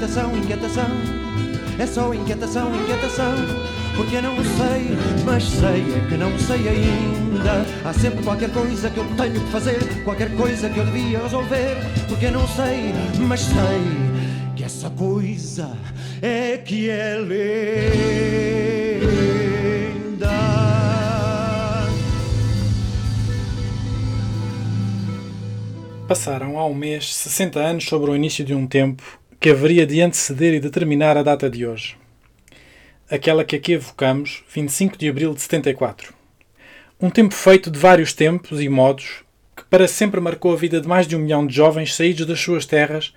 inquietação, 0.00 0.34
inquietação. 0.34 0.86
É 1.78 1.86
só 1.86 2.14
inquietação, 2.14 2.74
inquietação. 2.74 3.34
Porque 3.94 4.18
não 4.22 4.34
sei, 4.36 4.96
mas 5.26 5.44
sei 5.44 5.82
é 5.94 6.06
que 6.08 6.16
não 6.16 6.38
sei 6.38 6.68
ainda. 6.68 7.66
Há 7.84 7.92
sempre 7.92 8.24
qualquer 8.24 8.50
coisa 8.50 8.88
que 8.88 8.96
eu 8.96 9.04
tenho 9.14 9.34
que 9.34 9.50
fazer, 9.50 10.02
qualquer 10.02 10.34
coisa 10.36 10.70
que 10.70 10.78
eu 10.78 10.86
devia 10.86 11.18
resolver. 11.22 11.76
Porque 12.08 12.30
não 12.30 12.48
sei, 12.48 12.94
mas 13.28 13.40
sei 13.40 13.82
que 14.56 14.64
essa 14.64 14.88
coisa 14.88 15.76
é 16.22 16.56
que 16.56 16.88
é 16.88 17.18
linda. 17.18 18.40
Passaram 26.08 26.58
há 26.58 26.64
um 26.64 26.74
mês 26.74 27.14
60 27.14 27.60
anos 27.60 27.84
sobre 27.84 28.10
o 28.10 28.16
início 28.16 28.42
de 28.44 28.54
um 28.54 28.66
tempo 28.66 29.19
que 29.40 29.48
haveria 29.48 29.86
de 29.86 30.02
anteceder 30.02 30.52
e 30.52 30.60
determinar 30.60 31.16
a 31.16 31.22
data 31.22 31.48
de 31.48 31.66
hoje. 31.66 31.96
Aquela 33.10 33.42
que 33.42 33.56
aqui 33.56 33.72
evocamos, 33.72 34.44
25 34.54 34.98
de 34.98 35.08
abril 35.08 35.32
de 35.32 35.40
74. 35.40 36.12
Um 37.00 37.08
tempo 37.08 37.34
feito 37.34 37.70
de 37.70 37.78
vários 37.78 38.12
tempos 38.12 38.60
e 38.60 38.68
modos 38.68 39.24
que 39.56 39.64
para 39.64 39.88
sempre 39.88 40.20
marcou 40.20 40.52
a 40.52 40.56
vida 40.56 40.78
de 40.78 40.86
mais 40.86 41.06
de 41.06 41.16
um 41.16 41.20
milhão 41.20 41.46
de 41.46 41.54
jovens 41.54 41.94
saídos 41.94 42.26
das 42.26 42.38
suas 42.38 42.66
terras 42.66 43.14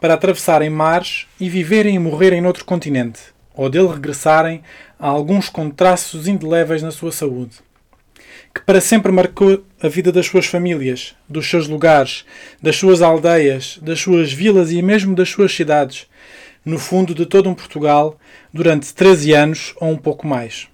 para 0.00 0.14
atravessarem 0.14 0.70
mares 0.70 1.26
e 1.38 1.50
viverem 1.50 1.94
e 1.94 1.98
morrerem 1.98 2.40
noutro 2.40 2.64
continente, 2.64 3.20
ou 3.54 3.68
dele 3.68 3.88
regressarem 3.88 4.62
a 4.98 5.06
alguns 5.06 5.50
com 5.50 5.68
traços 5.68 6.26
indeléveis 6.26 6.82
na 6.82 6.90
sua 6.90 7.12
saúde 7.12 7.58
que 8.56 8.62
para 8.62 8.80
sempre 8.80 9.12
marcou 9.12 9.62
a 9.82 9.86
vida 9.86 10.10
das 10.10 10.24
suas 10.24 10.46
famílias, 10.46 11.14
dos 11.28 11.46
seus 11.46 11.68
lugares, 11.68 12.24
das 12.60 12.74
suas 12.74 13.02
aldeias, 13.02 13.78
das 13.82 14.00
suas 14.00 14.32
vilas 14.32 14.72
e 14.72 14.80
mesmo 14.80 15.14
das 15.14 15.28
suas 15.28 15.54
cidades, 15.54 16.06
no 16.64 16.78
fundo 16.78 17.14
de 17.14 17.26
todo 17.26 17.50
um 17.50 17.54
Portugal, 17.54 18.18
durante 18.50 18.94
13 18.94 19.34
anos 19.34 19.74
ou 19.78 19.90
um 19.90 19.96
pouco 19.98 20.26
mais. 20.26 20.68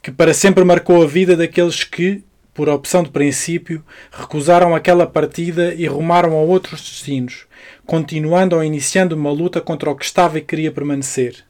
Que 0.00 0.12
para 0.12 0.32
sempre 0.32 0.62
marcou 0.62 1.02
a 1.02 1.06
vida 1.08 1.36
daqueles 1.36 1.82
que, 1.82 2.22
por 2.54 2.68
opção 2.68 3.02
de 3.02 3.10
princípio, 3.10 3.84
recusaram 4.12 4.72
aquela 4.72 5.08
partida 5.08 5.74
e 5.74 5.88
rumaram 5.88 6.34
a 6.34 6.40
outros 6.40 6.80
destinos, 6.82 7.48
continuando 7.84 8.54
ou 8.54 8.62
iniciando 8.62 9.16
uma 9.16 9.32
luta 9.32 9.60
contra 9.60 9.90
o 9.90 9.96
que 9.96 10.04
estava 10.04 10.38
e 10.38 10.40
queria 10.40 10.70
permanecer. 10.70 11.44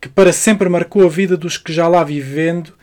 Que 0.00 0.08
para 0.08 0.32
sempre 0.32 0.68
marcou 0.68 1.04
a 1.04 1.08
vida 1.08 1.36
dos 1.36 1.58
que 1.58 1.72
já 1.72 1.88
lá 1.88 2.04
vivendo 2.04 2.74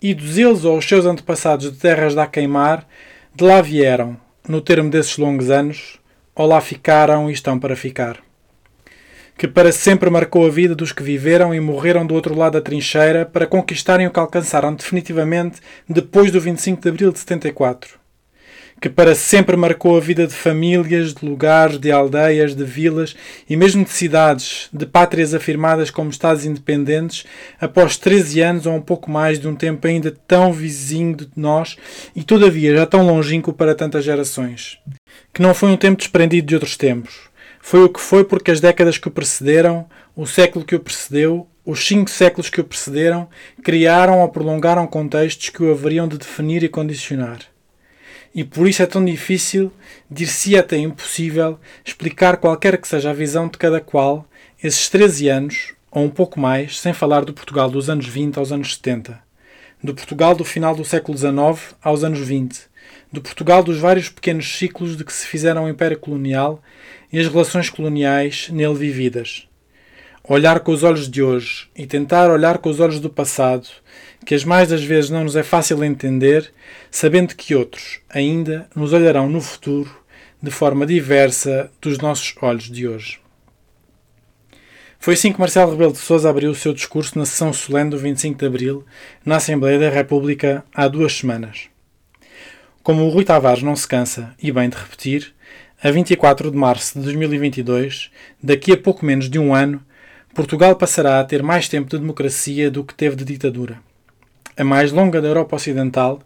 Idos 0.00 0.38
eles 0.38 0.64
ou 0.64 0.78
os 0.78 0.88
seus 0.88 1.04
antepassados 1.06 1.72
de 1.72 1.78
terras 1.78 2.14
da 2.14 2.26
queimar, 2.26 2.86
de 3.34 3.44
lá 3.44 3.60
vieram, 3.60 4.16
no 4.48 4.60
termo 4.60 4.88
desses 4.88 5.18
longos 5.18 5.50
anos, 5.50 5.98
ou 6.34 6.46
lá 6.46 6.60
ficaram 6.60 7.28
e 7.28 7.32
estão 7.32 7.58
para 7.58 7.74
ficar. 7.74 8.18
Que 9.36 9.48
para 9.48 9.72
sempre 9.72 10.08
marcou 10.08 10.46
a 10.46 10.50
vida 10.50 10.74
dos 10.74 10.92
que 10.92 11.02
viveram 11.02 11.52
e 11.52 11.60
morreram 11.60 12.06
do 12.06 12.14
outro 12.14 12.36
lado 12.36 12.52
da 12.52 12.60
trincheira 12.60 13.26
para 13.26 13.46
conquistarem 13.46 14.06
o 14.06 14.10
que 14.10 14.20
alcançaram 14.20 14.72
definitivamente 14.72 15.60
depois 15.88 16.30
do 16.30 16.40
25 16.40 16.80
de 16.80 16.88
abril 16.88 17.12
de 17.12 17.18
74 17.18 17.97
que 18.80 18.88
para 18.88 19.14
sempre 19.14 19.56
marcou 19.56 19.96
a 19.96 20.00
vida 20.00 20.26
de 20.26 20.34
famílias, 20.34 21.12
de 21.12 21.26
lugares, 21.26 21.78
de 21.78 21.90
aldeias, 21.90 22.54
de 22.54 22.64
vilas 22.64 23.16
e 23.48 23.56
mesmo 23.56 23.84
de 23.84 23.90
cidades, 23.90 24.68
de 24.72 24.86
pátrias 24.86 25.34
afirmadas 25.34 25.90
como 25.90 26.10
Estados 26.10 26.44
independentes, 26.44 27.24
após 27.60 27.96
13 27.96 28.40
anos 28.40 28.66
ou 28.66 28.74
um 28.74 28.80
pouco 28.80 29.10
mais 29.10 29.40
de 29.40 29.48
um 29.48 29.54
tempo 29.54 29.86
ainda 29.86 30.16
tão 30.26 30.52
vizinho 30.52 31.16
de 31.16 31.28
nós 31.34 31.76
e 32.14 32.22
todavia 32.22 32.76
já 32.76 32.86
tão 32.86 33.04
longínquo 33.04 33.52
para 33.52 33.74
tantas 33.74 34.04
gerações. 34.04 34.78
Que 35.32 35.42
não 35.42 35.54
foi 35.54 35.70
um 35.70 35.76
tempo 35.76 35.98
desprendido 35.98 36.46
de 36.46 36.54
outros 36.54 36.76
tempos. 36.76 37.28
Foi 37.60 37.82
o 37.82 37.88
que 37.88 38.00
foi 38.00 38.24
porque 38.24 38.50
as 38.50 38.60
décadas 38.60 38.96
que 38.96 39.08
o 39.08 39.10
precederam, 39.10 39.86
o 40.14 40.26
século 40.26 40.64
que 40.64 40.76
o 40.76 40.80
precedeu, 40.80 41.48
os 41.64 41.84
cinco 41.84 42.08
séculos 42.08 42.48
que 42.48 42.60
o 42.60 42.64
precederam, 42.64 43.28
criaram 43.62 44.20
ou 44.20 44.28
prolongaram 44.28 44.86
contextos 44.86 45.50
que 45.50 45.62
o 45.62 45.70
haveriam 45.70 46.06
de 46.06 46.16
definir 46.16 46.62
e 46.62 46.68
condicionar 46.68 47.40
e 48.34 48.44
por 48.44 48.68
isso 48.68 48.82
é 48.82 48.86
tão 48.86 49.04
difícil, 49.04 49.72
dir-se 50.10 50.56
até 50.56 50.76
impossível, 50.76 51.58
explicar 51.84 52.36
qualquer 52.36 52.78
que 52.78 52.88
seja 52.88 53.10
a 53.10 53.14
visão 53.14 53.48
de 53.48 53.58
cada 53.58 53.80
qual 53.80 54.28
esses 54.62 54.88
13 54.88 55.28
anos, 55.28 55.74
ou 55.90 56.04
um 56.04 56.10
pouco 56.10 56.38
mais, 56.38 56.78
sem 56.80 56.92
falar 56.92 57.24
do 57.24 57.32
Portugal 57.32 57.70
dos 57.70 57.88
anos 57.88 58.06
20 58.06 58.38
aos 58.38 58.52
anos 58.52 58.74
70, 58.74 59.18
do 59.82 59.94
Portugal 59.94 60.34
do 60.34 60.44
final 60.44 60.74
do 60.74 60.84
século 60.84 61.16
XIX 61.16 61.74
aos 61.82 62.04
anos 62.04 62.20
20, 62.20 62.60
do 63.12 63.22
Portugal 63.22 63.62
dos 63.62 63.78
vários 63.78 64.08
pequenos 64.08 64.56
ciclos 64.56 64.96
de 64.96 65.04
que 65.04 65.12
se 65.12 65.26
fizeram 65.26 65.64
o 65.64 65.68
Império 65.68 65.98
Colonial 65.98 66.62
e 67.12 67.18
as 67.18 67.26
relações 67.26 67.70
coloniais 67.70 68.48
nele 68.50 68.74
vividas. 68.74 69.48
Olhar 70.24 70.60
com 70.60 70.72
os 70.72 70.82
olhos 70.82 71.08
de 71.08 71.22
hoje 71.22 71.68
e 71.74 71.86
tentar 71.86 72.30
olhar 72.30 72.58
com 72.58 72.68
os 72.68 72.80
olhos 72.80 73.00
do 73.00 73.08
passado, 73.08 73.66
que 74.28 74.34
as 74.34 74.44
mais 74.44 74.68
das 74.68 74.84
vezes 74.84 75.08
não 75.08 75.24
nos 75.24 75.36
é 75.36 75.42
fácil 75.42 75.82
entender, 75.82 76.52
sabendo 76.90 77.34
que 77.34 77.54
outros 77.54 78.00
ainda 78.10 78.68
nos 78.76 78.92
olharão 78.92 79.26
no 79.26 79.40
futuro 79.40 79.90
de 80.42 80.50
forma 80.50 80.84
diversa 80.84 81.70
dos 81.80 81.96
nossos 81.96 82.34
olhos 82.42 82.70
de 82.70 82.86
hoje. 82.86 83.20
Foi 84.98 85.14
assim 85.14 85.32
que 85.32 85.40
Marcelo 85.40 85.70
Rebelo 85.70 85.94
de 85.94 85.98
Sousa 85.98 86.28
abriu 86.28 86.50
o 86.50 86.54
seu 86.54 86.74
discurso 86.74 87.18
na 87.18 87.24
sessão 87.24 87.54
solene 87.54 87.88
do 87.88 87.96
25 87.96 88.38
de 88.38 88.44
Abril, 88.44 88.84
na 89.24 89.36
Assembleia 89.36 89.78
da 89.78 89.88
República, 89.88 90.62
há 90.74 90.86
duas 90.88 91.14
semanas. 91.14 91.70
Como 92.82 93.06
o 93.06 93.08
Rui 93.08 93.24
Tavares 93.24 93.62
não 93.62 93.74
se 93.74 93.88
cansa, 93.88 94.34
e 94.42 94.52
bem 94.52 94.68
de 94.68 94.76
repetir, 94.76 95.34
a 95.82 95.90
24 95.90 96.50
de 96.50 96.56
março 96.58 96.98
de 96.98 97.04
2022, 97.06 98.10
daqui 98.42 98.72
a 98.72 98.76
pouco 98.76 99.06
menos 99.06 99.30
de 99.30 99.38
um 99.38 99.54
ano, 99.54 99.82
Portugal 100.34 100.76
passará 100.76 101.18
a 101.18 101.24
ter 101.24 101.42
mais 101.42 101.66
tempo 101.66 101.88
de 101.88 101.96
democracia 101.96 102.70
do 102.70 102.84
que 102.84 102.92
teve 102.92 103.16
de 103.16 103.24
ditadura. 103.24 103.87
A 104.58 104.64
mais 104.64 104.90
longa 104.90 105.22
da 105.22 105.28
Europa 105.28 105.54
Ocidental, 105.54 106.20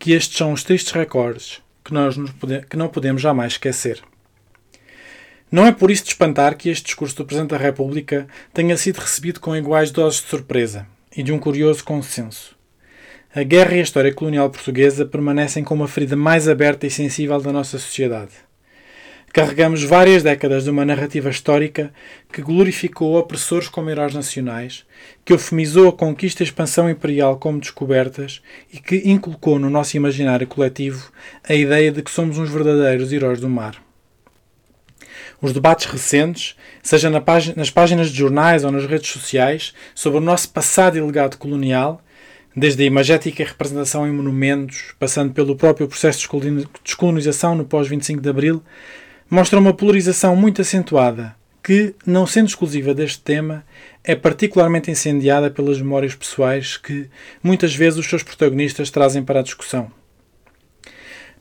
que 0.00 0.10
estes 0.10 0.36
são 0.36 0.52
os 0.52 0.64
tristes 0.64 0.92
recordes 0.92 1.62
que, 1.84 1.94
nós 1.94 2.16
pode 2.40 2.66
que 2.66 2.76
não 2.76 2.88
podemos 2.88 3.22
jamais 3.22 3.52
esquecer. 3.52 4.02
Não 5.48 5.64
é 5.64 5.70
por 5.70 5.88
isso 5.88 6.02
de 6.02 6.08
espantar 6.08 6.56
que 6.56 6.70
este 6.70 6.86
discurso 6.86 7.14
do 7.14 7.24
Presidente 7.24 7.50
da 7.50 7.56
República 7.56 8.26
tenha 8.52 8.76
sido 8.76 8.98
recebido 8.98 9.38
com 9.38 9.54
iguais 9.54 9.92
doses 9.92 10.20
de 10.20 10.26
surpresa 10.26 10.88
e 11.16 11.22
de 11.22 11.32
um 11.32 11.38
curioso 11.38 11.84
consenso. 11.84 12.56
A 13.32 13.44
guerra 13.44 13.76
e 13.76 13.78
a 13.78 13.84
história 13.84 14.12
colonial 14.12 14.50
portuguesa 14.50 15.06
permanecem 15.06 15.62
como 15.62 15.84
a 15.84 15.88
ferida 15.88 16.16
mais 16.16 16.48
aberta 16.48 16.84
e 16.84 16.90
sensível 16.90 17.40
da 17.40 17.52
nossa 17.52 17.78
sociedade. 17.78 18.32
Carregamos 19.32 19.82
várias 19.82 20.22
décadas 20.22 20.64
de 20.64 20.70
uma 20.70 20.84
narrativa 20.84 21.28
histórica 21.28 21.92
que 22.32 22.40
glorificou 22.40 23.16
opressores 23.16 23.68
como 23.68 23.90
heróis 23.90 24.14
nacionais, 24.14 24.86
que 25.24 25.32
eufemizou 25.32 25.88
a 25.88 25.92
conquista 25.92 26.42
e 26.42 26.46
expansão 26.46 26.88
imperial 26.88 27.36
como 27.36 27.60
descobertas 27.60 28.40
e 28.72 28.78
que 28.78 29.02
inculcou 29.04 29.58
no 29.58 29.68
nosso 29.68 29.96
imaginário 29.96 30.46
coletivo 30.46 31.12
a 31.46 31.54
ideia 31.54 31.92
de 31.92 32.02
que 32.02 32.10
somos 32.10 32.38
uns 32.38 32.50
verdadeiros 32.50 33.12
heróis 33.12 33.38
do 33.38 33.48
mar. 33.48 33.76
Os 35.40 35.52
debates 35.52 35.86
recentes, 35.86 36.56
seja 36.82 37.08
nas 37.10 37.70
páginas 37.70 38.10
de 38.10 38.18
jornais 38.18 38.64
ou 38.64 38.72
nas 38.72 38.86
redes 38.86 39.10
sociais, 39.10 39.72
sobre 39.94 40.18
o 40.18 40.22
nosso 40.22 40.50
passado 40.50 40.96
e 40.96 41.00
legado 41.00 41.36
colonial, 41.36 42.02
desde 42.56 42.82
a 42.82 42.86
imagética 42.86 43.44
representação 43.44 44.06
em 44.06 44.10
monumentos, 44.10 44.94
passando 44.98 45.32
pelo 45.32 45.54
próprio 45.54 45.86
processo 45.86 46.28
de 46.40 46.66
descolonização 46.82 47.54
no 47.54 47.64
pós-25 47.64 48.20
de 48.20 48.28
Abril, 48.28 48.62
mostra 49.30 49.58
uma 49.58 49.74
polarização 49.74 50.34
muito 50.34 50.62
acentuada, 50.62 51.36
que, 51.62 51.94
não 52.06 52.26
sendo 52.26 52.48
exclusiva 52.48 52.94
deste 52.94 53.20
tema, 53.20 53.64
é 54.02 54.14
particularmente 54.14 54.90
incendiada 54.90 55.50
pelas 55.50 55.78
memórias 55.78 56.14
pessoais 56.14 56.78
que, 56.78 57.10
muitas 57.42 57.74
vezes, 57.74 57.98
os 57.98 58.06
seus 58.06 58.22
protagonistas 58.22 58.90
trazem 58.90 59.22
para 59.22 59.40
a 59.40 59.42
discussão. 59.42 59.90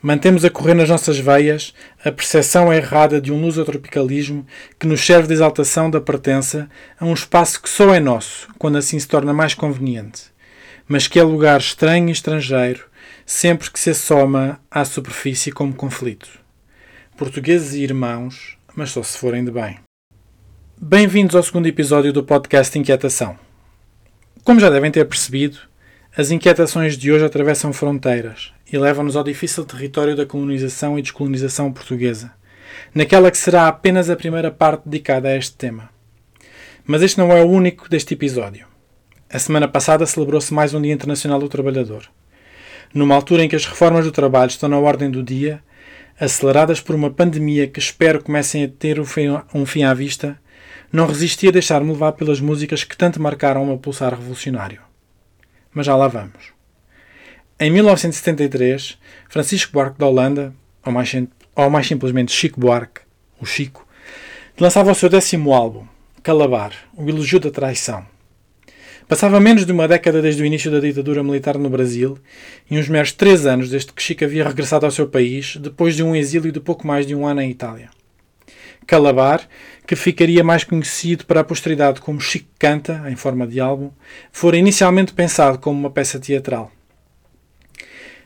Mantemos 0.02 0.44
a 0.44 0.50
correr 0.50 0.74
nas 0.74 0.90
nossas 0.90 1.18
veias 1.18 1.74
a 2.04 2.12
percepção 2.12 2.72
errada 2.72 3.20
de 3.20 3.32
um 3.32 3.42
lusotropicalismo 3.42 4.46
que 4.78 4.86
nos 4.86 5.04
serve 5.04 5.28
de 5.28 5.34
exaltação 5.34 5.90
da 5.90 6.00
pertença 6.00 6.70
a 7.00 7.06
um 7.06 7.14
espaço 7.14 7.62
que 7.62 7.70
só 7.70 7.94
é 7.96 8.00
nosso, 8.00 8.48
quando 8.60 8.78
assim 8.78 9.00
se 9.00 9.08
torna 9.08 9.34
mais 9.34 9.54
conveniente, 9.54 10.24
mas 10.88 11.08
que 11.08 11.20
é 11.20 11.24
lugar 11.24 11.60
estranho 11.60 12.10
e 12.10 12.12
estrangeiro 12.12 12.86
sempre 13.26 13.72
que 13.72 13.80
se 13.80 13.90
assoma 13.90 14.60
à 14.70 14.86
superfície 14.86 15.52
como 15.52 15.74
conflito 15.74 16.47
portugueses 17.18 17.74
e 17.74 17.82
irmãos, 17.82 18.56
mas 18.76 18.92
só 18.92 19.02
se 19.02 19.18
forem 19.18 19.44
de 19.44 19.50
bem. 19.50 19.80
Bem-vindos 20.80 21.36
ao 21.36 21.42
segundo 21.42 21.66
episódio 21.66 22.14
do 22.14 22.24
podcast 22.24 22.78
Inquietação. 22.78 23.36
Como 24.44 24.60
já 24.60 24.70
devem 24.70 24.92
ter 24.92 25.04
percebido, 25.06 25.58
as 26.16 26.30
inquietações 26.30 26.96
de 26.96 27.12
hoje 27.12 27.26
atravessam 27.26 27.74
fronteiras 27.74 28.54
e 28.72 28.78
levam-nos 28.78 29.16
ao 29.16 29.24
difícil 29.24 29.66
território 29.66 30.16
da 30.16 30.28
colonização 30.28 30.98
e 30.98 31.02
descolonização 31.02 31.74
portuguesa, 31.74 32.32
naquela 32.94 33.32
que 33.32 33.38
será 33.38 33.68
apenas 33.68 34.12
a 34.12 34.16
primeira 34.16 34.52
parte 34.52 34.88
dedicada 34.88 35.28
a 35.28 35.36
este 35.36 35.56
tema. 35.56 35.90
Mas 36.86 37.02
este 37.02 37.18
não 37.18 37.32
é 37.32 37.42
o 37.42 37.50
único 37.50 37.90
deste 37.90 38.14
episódio. 38.14 38.68
A 39.28 39.40
semana 39.40 39.68
passada 39.68 40.06
celebrou-se 40.06 40.54
mais 40.54 40.76
um 40.76 40.82
Dia 40.84 40.94
Internacional 40.94 41.40
do 41.40 41.50
Trabalhador. 41.50 42.04
Numa 42.94 43.16
altura 43.16 43.44
em 43.44 43.50
que 43.50 43.56
as 43.56 43.66
reformas 43.66 44.06
do 44.06 44.12
trabalho 44.12 44.50
estão 44.50 44.70
na 44.70 44.78
ordem 44.78 45.10
do 45.10 45.24
dia, 45.24 45.64
aceleradas 46.20 46.82
por 46.82 46.96
uma 46.96 47.12
pandemia 47.12 47.68
que 47.68 47.80
espero 47.80 48.24
comecem 48.24 48.64
a 48.64 48.68
ter 48.68 49.00
um 49.00 49.66
fim 49.66 49.84
à 49.84 49.94
vista, 49.94 50.40
não 50.92 51.06
resisti 51.06 51.48
a 51.48 51.52
deixar-me 51.52 51.92
levar 51.92 52.14
pelas 52.14 52.40
músicas 52.40 52.84
que 52.84 52.98
tanto 52.98 53.22
marcaram 53.22 53.64
o 53.64 53.66
meu 53.66 53.78
pulsar 53.78 54.14
revolucionário. 54.14 54.82
Mas 55.74 55.86
já 55.86 55.96
lá 55.96 56.08
vamos. 56.08 56.54
Em 57.60 57.72
1973, 57.72 58.98
Francisco 59.30 59.74
Buarque 59.74 60.00
da 60.00 60.08
Holanda, 60.08 60.54
ou 60.86 60.92
mais, 60.92 61.12
ou 61.56 61.70
mais 61.70 61.88
simplesmente 61.88 62.32
Chico 62.32 62.60
Buarque, 62.60 63.02
o 63.40 63.46
Chico, 63.46 63.88
lançava 64.60 64.92
o 64.92 64.96
seu 64.96 65.10
décimo 65.10 65.54
álbum, 65.54 65.86
Calabar, 66.24 66.72
o 66.96 67.08
elogio 67.08 67.40
da 67.40 67.52
traição. 67.52 68.06
Passava 69.08 69.40
menos 69.40 69.66
de 69.66 69.72
uma 69.72 69.88
década 69.88 70.22
desde 70.22 70.44
o 70.44 70.46
início 70.46 70.70
da 70.70 70.82
ditadura 70.82 71.24
militar 71.24 71.58
no 71.58 71.70
Brasil 71.70 72.18
e 72.70 72.78
uns 72.78 72.90
meros 72.90 73.14
três 73.14 73.46
anos 73.46 73.70
desde 73.70 73.94
que 73.94 74.04
Chico 74.04 74.26
havia 74.26 74.46
regressado 74.46 74.86
ao 74.86 74.92
seu 74.92 75.08
país, 75.08 75.56
depois 75.56 75.96
de 75.96 76.04
um 76.04 76.14
exílio 76.14 76.52
de 76.52 76.60
pouco 76.60 76.86
mais 76.86 77.08
de 77.08 77.16
um 77.16 77.26
ano 77.26 77.40
em 77.40 77.50
Itália. 77.50 77.90
Calabar, 78.86 79.48
que 79.88 79.96
ficaria 79.96 80.44
mais 80.44 80.66
conhecido 80.66 81.26
para 81.26 81.40
a 81.40 81.44
posteridade 81.44 82.02
como 82.02 82.20
Chico 82.20 82.50
Canta, 82.60 83.06
em 83.08 83.16
forma 83.16 83.48
de 83.48 83.62
álbum, 83.62 83.92
fora 84.30 84.58
inicialmente 84.58 85.14
pensado 85.14 85.58
como 85.58 85.80
uma 85.80 85.90
peça 85.90 86.20
teatral. 86.20 86.70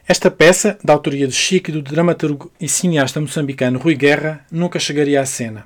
Esta 0.07 0.31
peça, 0.31 0.79
da 0.83 0.93
autoria 0.93 1.27
de 1.27 1.33
Chico 1.33 1.69
e 1.69 1.73
do 1.73 1.83
dramaturgo 1.83 2.51
e 2.59 2.67
cineasta 2.67 3.21
moçambicano 3.21 3.77
Rui 3.77 3.93
Guerra, 3.93 4.43
nunca 4.51 4.79
chegaria 4.79 5.21
à 5.21 5.27
cena. 5.27 5.63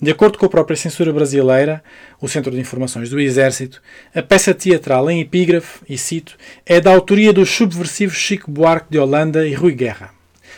De 0.00 0.10
acordo 0.10 0.38
com 0.38 0.46
a 0.46 0.48
própria 0.48 0.76
censura 0.76 1.12
brasileira, 1.12 1.82
o 2.20 2.28
Centro 2.28 2.50
de 2.50 2.60
Informações 2.60 3.08
do 3.10 3.20
Exército, 3.20 3.80
a 4.14 4.22
peça 4.22 4.52
teatral 4.52 5.10
em 5.10 5.20
epígrafe, 5.20 5.80
e 5.88 5.96
cito, 5.96 6.36
é 6.66 6.80
da 6.80 6.90
autoria 6.90 7.32
dos 7.32 7.50
subversivos 7.50 8.16
Chico 8.16 8.50
Buarque 8.50 8.90
de 8.90 8.98
Holanda 8.98 9.46
e 9.46 9.54
Rui 9.54 9.72
Guerra. 9.72 10.10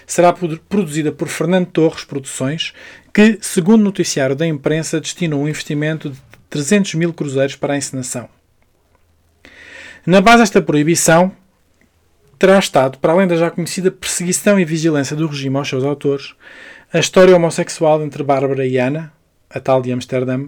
Será 0.06 0.32
produzida 0.32 1.10
por 1.12 1.28
Fernando 1.28 1.66
Torres 1.66 2.04
Produções, 2.04 2.72
que, 3.12 3.38
segundo 3.40 3.80
o 3.80 3.84
noticiário 3.84 4.36
da 4.36 4.46
imprensa, 4.46 5.00
destinou 5.00 5.42
um 5.42 5.48
investimento 5.48 6.10
de 6.10 6.18
300 6.48 6.94
mil 6.94 7.12
cruzeiros 7.12 7.56
para 7.56 7.74
a 7.74 7.76
encenação. 7.76 8.28
Na 10.06 10.20
base 10.20 10.38
desta 10.38 10.62
proibição, 10.62 11.32
terá 12.38 12.58
estado, 12.58 12.98
para 12.98 13.12
além 13.12 13.26
da 13.26 13.36
já 13.36 13.50
conhecida 13.50 13.90
perseguição 13.90 14.60
e 14.60 14.64
vigilância 14.64 15.16
do 15.16 15.26
regime 15.26 15.56
aos 15.56 15.68
seus 15.68 15.82
autores, 15.82 16.34
a 16.92 16.98
história 16.98 17.34
homossexual 17.34 18.02
entre 18.04 18.22
Bárbara 18.22 18.64
e 18.64 18.78
Ana, 18.78 19.12
a 19.56 19.60
tal 19.60 19.80
de 19.80 19.90
Amsterdã, 19.90 20.46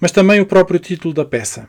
mas 0.00 0.10
também 0.10 0.40
o 0.40 0.46
próprio 0.46 0.80
título 0.80 1.12
da 1.12 1.24
peça. 1.24 1.68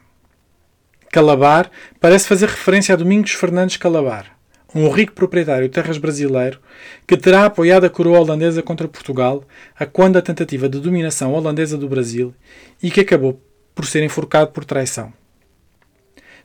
Calabar 1.12 1.70
parece 2.00 2.28
fazer 2.28 2.48
referência 2.48 2.94
a 2.94 2.98
Domingos 2.98 3.32
Fernandes 3.32 3.78
Calabar, 3.78 4.38
um 4.74 4.90
rico 4.90 5.14
proprietário 5.14 5.68
de 5.68 5.74
terras 5.74 5.98
brasileiro 5.98 6.60
que 7.08 7.18
terá 7.18 7.46
apoiado 7.46 7.86
a 7.86 7.90
coroa 7.90 8.20
holandesa 8.20 8.62
contra 8.62 8.88
Portugal 8.88 9.44
a 9.78 9.86
quando 9.86 10.18
a 10.18 10.22
tentativa 10.22 10.70
de 10.70 10.80
dominação 10.80 11.34
holandesa 11.34 11.78
do 11.78 11.90
Brasil 11.90 12.34
e 12.82 12.92
que 12.92 13.02
acabou 13.02 13.42
por 13.74 13.86
ser 13.86 14.04
enforcado 14.04 14.52
por 14.52 14.64
traição. 14.64 15.12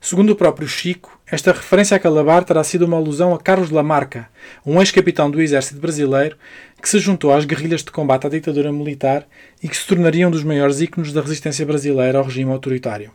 Segundo 0.01 0.31
o 0.31 0.37
próprio 0.37 0.69
Chico, 0.69 1.14
esta 1.27 1.53
referência 1.53 1.97
a 1.97 2.01
Calabar 2.01 2.45
terá 2.45 2.63
sido 2.63 2.85
uma 2.85 2.99
alusão 2.99 3.33
a 3.33 3.39
Carlos 3.39 3.71
Lamarca, 3.71 4.29
um 4.65 4.79
ex-capitão 4.81 5.31
do 5.31 5.41
exército 5.41 5.81
brasileiro 5.81 6.37
que 6.81 6.89
se 6.89 6.99
juntou 6.99 7.33
às 7.33 7.47
guerrilhas 7.47 7.83
de 7.83 7.91
combate 7.91 8.27
à 8.27 8.31
ditadura 8.31 8.71
militar 8.71 9.27
e 9.63 9.69
que 9.69 9.77
se 9.77 9.87
tornaria 9.87 10.29
um 10.29 10.31
dos 10.31 10.45
maiores 10.45 10.83
ícones 10.83 11.13
da 11.13 11.23
resistência 11.23 11.65
brasileira 11.65 12.19
ao 12.19 12.25
regime 12.25 12.53
autoritário. 12.53 13.11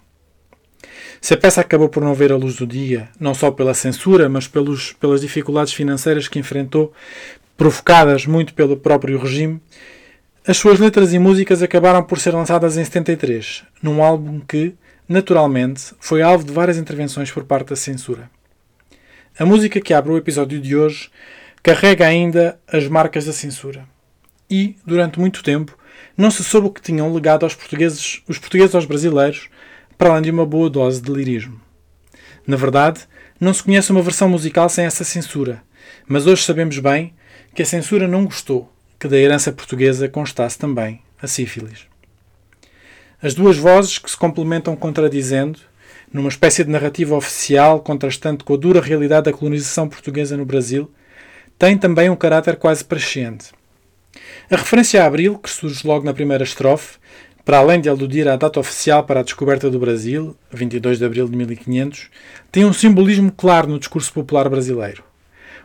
Se 1.21 1.33
a 1.33 1.37
peça 1.37 1.61
acabou 1.61 1.89
por 1.89 2.01
não 2.01 2.13
ver 2.13 2.31
a 2.31 2.37
luz 2.37 2.55
do 2.55 2.65
dia, 2.65 3.09
não 3.19 3.33
só 3.33 3.51
pela 3.51 3.73
censura, 3.73 4.27
mas 4.27 4.47
pelos, 4.47 4.93
pelas 4.93 5.21
dificuldades 5.21 5.73
financeiras 5.73 6.27
que 6.27 6.39
enfrentou, 6.39 6.93
provocadas 7.57 8.25
muito 8.25 8.53
pelo 8.53 8.77
próprio 8.77 9.19
regime, 9.19 9.61
as 10.47 10.57
suas 10.57 10.79
letras 10.79 11.13
e 11.13 11.19
músicas 11.19 11.61
acabaram 11.61 12.01
por 12.01 12.19
ser 12.19 12.33
lançadas 12.33 12.77
em 12.77 12.83
73, 12.83 13.63
num 13.83 14.01
álbum 14.01 14.39
que, 14.39 14.73
naturalmente, 15.09 15.95
foi 15.99 16.21
alvo 16.21 16.45
de 16.45 16.53
várias 16.53 16.77
intervenções 16.77 17.31
por 17.31 17.43
parte 17.43 17.69
da 17.69 17.75
censura. 17.75 18.29
A 19.37 19.45
música 19.45 19.81
que 19.81 19.93
abre 19.93 20.11
o 20.11 20.17
episódio 20.17 20.61
de 20.61 20.75
hoje 20.75 21.09
carrega 21.63 22.05
ainda 22.05 22.59
as 22.71 22.87
marcas 22.87 23.25
da 23.25 23.33
censura. 23.33 23.85
E, 24.47 24.75
durante 24.85 25.19
muito 25.19 25.43
tempo, 25.43 25.75
não 26.15 26.29
se 26.29 26.43
soube 26.43 26.67
o 26.67 26.71
que 26.71 26.81
tinham 26.81 27.11
legado 27.11 27.43
aos 27.43 27.55
portugueses, 27.55 28.21
os 28.27 28.37
portugueses 28.37 28.75
aos 28.75 28.85
brasileiros, 28.85 29.49
para 29.97 30.11
além 30.11 30.21
de 30.21 30.31
uma 30.31 30.45
boa 30.45 30.69
dose 30.69 31.01
de 31.01 31.11
lirismo. 31.11 31.59
Na 32.45 32.55
verdade, 32.55 33.01
não 33.39 33.53
se 33.53 33.63
conhece 33.63 33.91
uma 33.91 34.01
versão 34.01 34.29
musical 34.29 34.69
sem 34.69 34.85
essa 34.85 35.03
censura, 35.03 35.63
mas 36.07 36.27
hoje 36.27 36.43
sabemos 36.43 36.77
bem 36.77 37.13
que 37.55 37.63
a 37.63 37.65
censura 37.65 38.07
não 38.07 38.25
gostou 38.25 38.71
que 38.99 39.07
da 39.07 39.17
herança 39.17 39.51
portuguesa 39.51 40.09
constasse 40.09 40.57
também 40.57 41.01
a 41.21 41.25
sífilis. 41.25 41.88
As 43.21 43.33
duas 43.33 43.57
vozes 43.57 43.97
que 43.97 44.09
se 44.09 44.15
complementam 44.15 44.77
contradizendo, 44.77 45.59
numa 46.11 46.29
espécie 46.29 46.63
de 46.63 46.69
narrativa 46.69 47.17
oficial 47.17 47.81
contrastante 47.81 48.45
com 48.45 48.53
a 48.53 48.57
dura 48.57 48.79
realidade 48.79 49.25
da 49.25 49.37
colonização 49.37 49.89
portuguesa 49.89 50.37
no 50.37 50.45
Brasil, 50.45 50.89
têm 51.57 51.77
também 51.77 52.09
um 52.09 52.15
caráter 52.15 52.55
quase 52.55 52.81
presciente. 52.81 53.51
A 54.49 54.55
referência 54.55 55.03
a 55.03 55.05
Abril, 55.05 55.37
que 55.37 55.49
surge 55.49 55.85
logo 55.85 56.05
na 56.05 56.13
primeira 56.13 56.45
estrofe, 56.45 56.97
para 57.43 57.57
além 57.57 57.81
de 57.81 57.89
aludir 57.89 58.25
à 58.25 58.37
data 58.37 58.57
oficial 58.57 59.03
para 59.03 59.19
a 59.19 59.23
descoberta 59.23 59.69
do 59.69 59.79
Brasil, 59.79 60.33
22 60.53 60.99
de 60.99 61.03
abril 61.03 61.27
de 61.27 61.35
1500, 61.35 62.09
tem 62.49 62.63
um 62.63 62.71
simbolismo 62.71 63.33
claro 63.33 63.67
no 63.67 63.79
discurso 63.79 64.13
popular 64.13 64.47
brasileiro. 64.47 65.03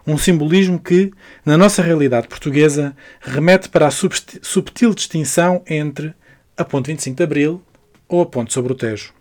Um 0.04 0.18
simbolismo 0.18 0.80
que, 0.80 1.12
na 1.46 1.56
nossa 1.56 1.82
realidade 1.82 2.26
portuguesa, 2.26 2.96
remete 3.20 3.68
para 3.68 3.86
a 3.86 3.92
subtil 3.92 4.92
distinção 4.92 5.62
entre 5.68 6.14
a 6.56 6.64
ponte 6.64 6.88
25 6.88 7.16
de 7.16 7.22
Abril 7.22 7.62
ou 8.08 8.22
a 8.22 8.26
ponte 8.26 8.52
sobre 8.52 8.72
o 8.72 8.76
Tejo. 8.76 9.12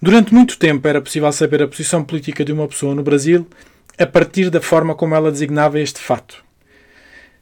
Durante 0.00 0.34
muito 0.34 0.58
tempo 0.58 0.86
era 0.88 1.00
possível 1.00 1.30
saber 1.32 1.62
a 1.62 1.68
posição 1.68 2.02
política 2.02 2.44
de 2.44 2.52
uma 2.52 2.66
pessoa 2.66 2.94
no 2.94 3.02
Brasil 3.02 3.46
a 3.98 4.06
partir 4.06 4.50
da 4.50 4.60
forma 4.60 4.94
como 4.94 5.14
ela 5.14 5.30
designava 5.30 5.78
este 5.78 6.00
fato. 6.00 6.44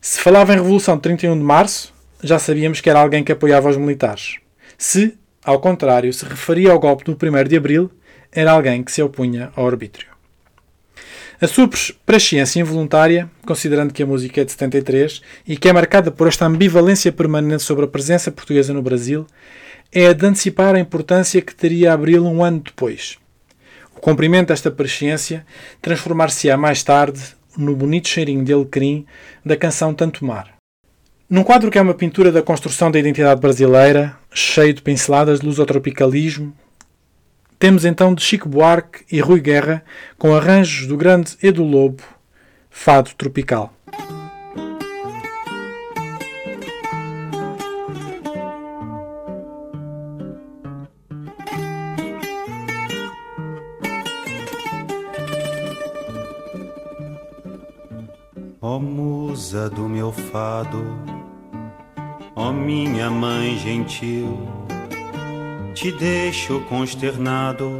Se 0.01 0.21
falava 0.21 0.53
em 0.53 0.57
Revolução 0.57 0.97
de 0.97 1.03
31 1.03 1.39
de 1.39 1.45
Março, 1.45 1.95
já 2.23 2.39
sabíamos 2.39 2.81
que 2.81 2.91
era 2.91 3.01
alguém 3.01 3.25
que 3.25 3.33
apoiava 3.33 3.71
os 3.71 3.77
militares. 3.77 4.37
Se, 4.77 5.19
ao 5.43 5.59
contrário, 5.61 6.13
se 6.13 6.25
referia 6.25 6.73
ao 6.73 6.79
golpe 6.79 7.05
do 7.05 7.13
1 7.13 7.49
de 7.49 7.57
Abril, 7.57 7.91
era 8.33 8.53
alguém 8.53 8.83
que 8.83 8.93
se 8.93 9.03
opunha 9.03 9.53
ao 9.57 9.67
arbítrio. 9.67 10.10
A 11.43 11.49
sua 11.49 11.71
presciência 12.05 12.61
involuntária, 12.61 13.31
considerando 13.47 13.95
que 13.95 14.03
a 14.03 14.07
música 14.07 14.43
é 14.43 14.45
de 14.45 14.53
73 14.53 15.23
e 15.49 15.57
que 15.57 15.71
é 15.71 15.73
marcada 15.73 16.11
por 16.11 16.29
esta 16.29 16.45
ambivalência 16.45 17.11
permanente 17.11 17.63
sobre 17.63 17.87
a 17.87 17.89
presença 17.89 18.31
portuguesa 18.31 18.75
no 18.75 18.83
Brasil, 18.83 19.27
é 19.91 20.09
a 20.09 20.13
de 20.13 20.27
antecipar 20.27 20.75
a 20.75 20.79
importância 20.79 21.41
que 21.41 21.55
teria 21.55 21.95
Abril 21.95 22.27
um 22.27 22.45
ano 22.45 22.61
depois. 22.61 23.17
O 23.97 24.01
cumprimento 24.01 24.49
desta 24.49 24.71
presciência 24.71 25.47
transformar-se-á 25.81 26.59
mais 26.59 26.83
tarde 26.83 27.23
no 27.57 27.75
bonito 27.75 28.09
cheirinho 28.09 28.45
de 28.45 28.53
alecrim 28.53 29.07
da 29.43 29.57
canção 29.57 29.95
Tanto 29.95 30.23
Mar. 30.27 30.55
Num 31.27 31.43
quadro 31.43 31.71
que 31.71 31.79
é 31.79 31.81
uma 31.81 31.95
pintura 31.95 32.31
da 32.31 32.43
construção 32.43 32.91
da 32.91 32.99
identidade 32.99 33.41
brasileira, 33.41 34.15
cheio 34.31 34.75
de 34.75 34.83
pinceladas 34.83 35.41
de 35.41 35.47
lusotropicalismo, 35.47 36.55
temos 37.61 37.85
então 37.85 38.15
de 38.15 38.23
Chico 38.23 38.49
Buarque 38.49 39.05
e 39.13 39.21
Rui 39.21 39.39
Guerra, 39.39 39.85
com 40.17 40.35
arranjos 40.35 40.87
do 40.87 40.97
grande 40.97 41.37
Edu 41.43 41.63
Lobo, 41.63 42.03
Fado 42.71 43.11
Tropical. 43.19 43.75
Ó 58.63 58.77
oh, 58.77 58.81
musa 58.81 59.69
do 59.69 59.87
meu 59.87 60.11
fado, 60.11 60.83
ó 62.35 62.49
oh, 62.49 62.53
minha 62.55 63.11
mãe 63.11 63.59
gentil 63.59 64.70
te 65.81 65.91
deixo 65.91 66.61
consternado 66.69 67.71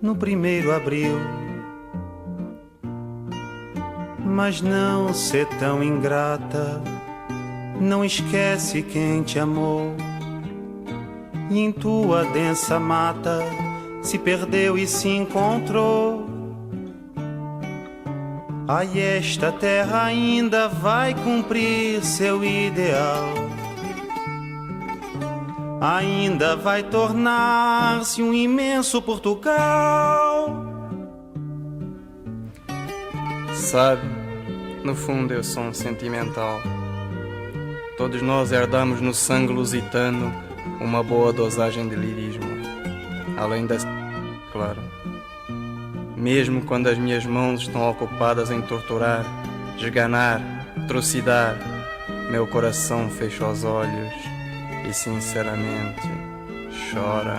no 0.00 0.16
primeiro 0.16 0.74
abril. 0.74 1.18
Mas 4.24 4.62
não 4.62 5.12
ser 5.12 5.46
tão 5.58 5.82
ingrata, 5.82 6.82
não 7.78 8.02
esquece 8.02 8.80
quem 8.80 9.22
te 9.22 9.38
amou. 9.38 9.94
E 11.50 11.58
em 11.58 11.70
tua 11.70 12.24
densa 12.24 12.80
mata 12.80 13.40
se 14.00 14.18
perdeu 14.18 14.78
e 14.78 14.86
se 14.86 15.08
encontrou. 15.08 16.24
Ai, 18.66 18.98
esta 18.98 19.52
terra 19.52 20.04
ainda 20.04 20.68
vai 20.68 21.12
cumprir 21.12 22.02
seu 22.02 22.42
ideal 22.42 23.49
ainda 25.80 26.56
vai 26.56 26.82
tornar-se 26.82 28.22
um 28.22 28.34
imenso 28.34 29.00
Portugal. 29.00 30.66
Sabe, 33.54 34.02
no 34.84 34.94
fundo 34.94 35.32
eu 35.32 35.42
sou 35.42 35.62
um 35.62 35.72
sentimental. 35.72 36.60
Todos 37.96 38.20
nós 38.20 38.52
herdamos 38.52 39.00
no 39.00 39.14
sangue 39.14 39.52
lusitano 39.52 40.32
uma 40.80 41.02
boa 41.02 41.32
dosagem 41.32 41.88
de 41.88 41.96
lirismo, 41.96 42.44
além 43.38 43.66
da 43.66 43.76
claro. 44.52 44.82
Mesmo 46.14 46.62
quando 46.66 46.88
as 46.88 46.98
minhas 46.98 47.24
mãos 47.24 47.62
estão 47.62 47.88
ocupadas 47.88 48.50
em 48.50 48.60
torturar, 48.60 49.24
esganar, 49.78 50.42
trucidar, 50.86 51.56
meu 52.30 52.46
coração 52.46 53.08
fecha 53.08 53.46
os 53.46 53.64
olhos 53.64 54.39
e 54.88 54.92
sinceramente 54.92 56.08
chora. 56.92 57.38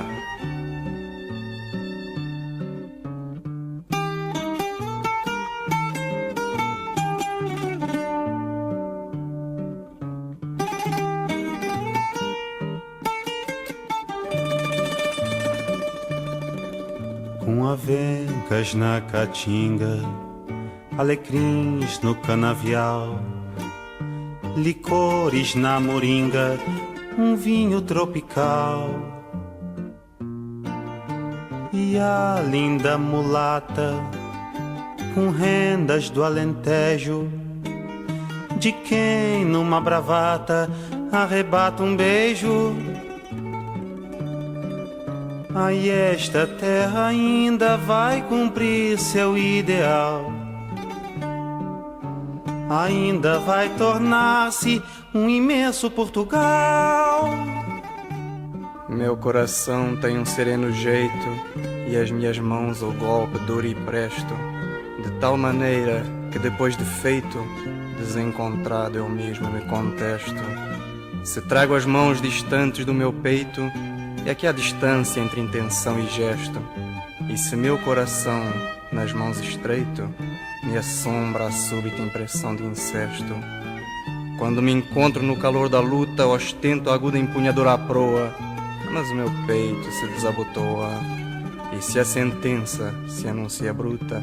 Com 17.43 17.67
avencas 17.67 18.74
na 18.74 19.01
caatinga, 19.01 20.00
alecrins 20.98 22.00
no 22.01 22.15
canavial, 22.15 23.19
licores 24.55 25.55
na 25.55 25.79
moringa, 25.79 26.60
um 27.22 27.36
vinho 27.36 27.82
tropical. 27.82 28.90
E 31.72 31.96
a 31.98 32.42
linda 32.50 32.98
mulata, 32.98 33.94
com 35.13 35.30
rendas 35.30 36.10
do 36.10 36.24
alentejo, 36.24 37.30
de 38.58 38.72
quem 38.72 39.46
numa 39.46 39.80
bravata 39.80 40.68
arrebata 41.12 41.84
um 41.84 41.96
beijo. 41.96 42.75
Ai, 45.54 45.90
esta 45.90 46.48
terra 46.48 47.08
ainda 47.08 47.78
vai 47.78 48.24
cumprir 48.24 48.98
seu 48.98 49.38
ideal. 49.38 50.32
Ainda 52.68 53.38
vai 53.40 53.70
tornar-se 53.78 54.82
um 55.13 55.30
imenso 55.30 55.91
Portugal. 55.91 57.30
Meu 58.88 59.18
coração 59.18 59.96
tem 59.98 60.18
um 60.18 60.25
sereno 60.25 60.72
jeito 60.72 61.12
e 61.89 61.98
as 61.98 62.10
minhas 62.10 62.39
mãos 62.39 62.82
o 62.82 62.91
golpe 62.94 63.38
duro 63.39 63.68
e 63.68 63.75
presto, 63.75 64.34
de 65.03 65.12
tal 65.20 65.38
maneira 65.38 66.03
que 66.32 66.39
depois 66.39 66.77
de 66.77 66.86
feito, 66.86 67.38
desencontrado 67.98 68.98
eu 68.98 69.10
mesmo 69.10 69.50
me 69.50 69.62
contesto. 69.62 70.41
Se 71.25 71.41
trago 71.41 71.75
as 71.75 71.86
mãos 71.86 72.22
distantes 72.22 72.86
do 72.86 72.94
meu 72.94 73.12
peito, 73.12 73.62
é 74.25 74.34
que 74.34 74.48
há 74.48 74.51
distância 74.51 75.20
entre 75.20 75.41
intenção 75.41 76.00
e 76.00 76.08
gesto. 76.08 76.62
E 77.30 77.38
se 77.38 77.56
meu 77.56 77.77
coração 77.80 78.41
nas 78.91 79.12
mãos 79.12 79.39
estreito, 79.39 80.10
me 80.63 80.77
assombra 80.77 81.48
a 81.48 81.51
súbita 81.51 82.01
impressão 82.01 82.56
de 82.56 82.63
incesto. 82.63 83.36
Quando 84.41 84.60
me 84.60 84.71
encontro 84.71 85.21
no 85.21 85.38
calor 85.38 85.69
da 85.69 85.79
luta, 85.79 86.25
ostento 86.25 86.89
a 86.89 86.95
aguda 86.95 87.15
empunhadura 87.15 87.74
à 87.74 87.77
proa, 87.77 88.33
mas 88.91 89.07
meu 89.13 89.29
peito 89.45 89.91
se 89.91 90.07
desabotoa. 90.07 90.89
E 91.77 91.79
se 91.79 92.00
a 92.00 92.03
sentença 92.03 92.91
se 93.07 93.27
anuncia 93.27 93.71
bruta, 93.71 94.19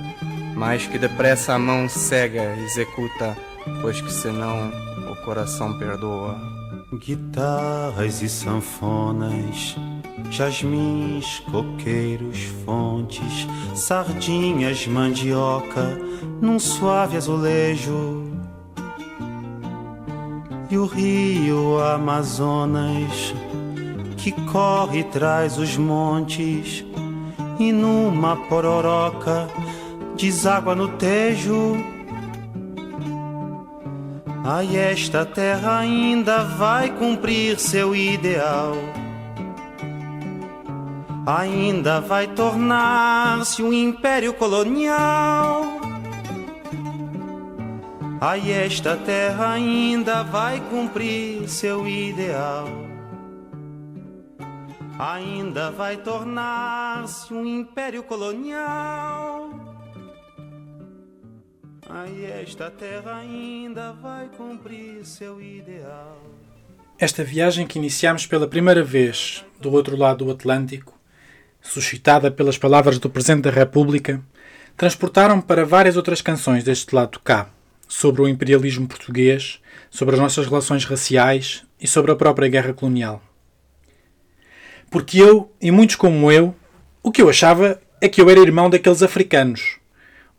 mais 0.57 0.85
que 0.89 0.99
depressa 0.99 1.55
a 1.55 1.59
mão 1.59 1.89
cega 1.89 2.57
executa, 2.57 3.39
pois 3.81 4.01
que 4.01 4.13
senão 4.13 4.73
o 5.09 5.15
coração 5.25 5.79
perdoa. 5.79 6.37
Guitarras 6.95 8.21
e 8.21 8.29
sanfonas, 8.29 9.77
jasmins, 10.33 11.39
coqueiros, 11.49 12.43
fontes, 12.65 13.47
sardinhas, 13.73 14.85
mandioca, 14.89 15.97
num 16.43 16.59
suave 16.59 17.17
azulejo. 17.17 18.18
E 20.71 20.77
o 20.77 20.85
rio 20.85 21.79
Amazonas, 21.79 23.35
que 24.19 24.33
corre 24.53 25.03
traz 25.05 25.57
os 25.57 25.77
montes, 25.79 26.85
e 27.59 27.73
numa 27.73 28.37
pororoca 28.37 29.49
deságua 30.15 30.75
no 30.75 30.89
tejo. 30.89 31.77
Ai, 34.45 34.77
esta 34.77 35.25
terra 35.25 35.79
ainda 35.79 36.45
vai 36.45 36.91
cumprir 36.91 37.59
seu 37.59 37.97
ideal. 37.97 38.75
Ainda 41.27 42.01
vai 42.01 42.27
tornar-se 42.27 43.63
um 43.63 43.73
império 43.73 44.35
colonial. 44.35 45.88
Ai, 48.21 48.51
esta 48.51 48.97
terra 48.97 49.53
ainda 49.53 50.25
vai 50.25 50.61
cumprir 50.71 51.49
seu 51.49 51.87
ideal. 51.87 52.67
Ainda 54.99 55.71
vai 55.71 55.97
tornar-se 55.99 57.33
um 57.33 57.47
império 57.47 58.03
colonial. 58.03 59.49
Ai, 61.89 62.25
esta 62.43 62.69
terra 62.73 63.19
ainda 63.19 63.93
vai 63.93 64.29
cumprir 64.37 65.05
seu 65.05 65.41
ideal. 65.41 66.21
Esta 66.99 67.23
viagem 67.23 67.69
que 67.69 67.79
iniciamos 67.79 68.27
pela 68.27 68.49
primeira 68.49 68.83
vez 68.83 69.45
do 69.61 69.71
outro 69.73 69.97
lado 69.97 70.25
do 70.25 70.33
Atlântico, 70.33 70.99
suscitada 71.61 72.33
pelas 72.33 72.59
palavras 72.59 72.99
do 72.99 73.09
Presidente 73.09 73.45
da 73.45 73.51
República, 73.53 74.21
transportaram 74.77 75.41
para 75.41 75.65
várias 75.65 75.97
outras 75.97 76.21
canções 76.21 76.65
deste 76.65 76.93
lado 76.93 77.21
cá, 77.21 77.49
sobre 77.89 78.21
o 78.21 78.29
imperialismo 78.29 78.87
português, 78.87 79.61
sobre 79.91 80.15
as 80.15 80.21
nossas 80.21 80.47
relações 80.47 80.85
raciais 80.85 81.65
e 81.81 81.89
sobre 81.89 82.13
a 82.13 82.17
própria 82.17 82.49
guerra 82.49 82.75
colonial. 82.75 83.23
Porque 84.91 85.19
eu, 85.19 85.51
e 85.61 85.71
muitos 85.71 85.97
como 85.97 86.31
eu, 86.31 86.55
o 87.03 87.11
que 87.11 87.23
eu 87.23 87.29
achava 87.29 87.81
é 88.01 88.09
que 88.09 88.21
eu 88.21 88.29
era 88.31 88.41
irmão 88.41 88.71
daqueles 88.71 89.03
africanos. 89.03 89.79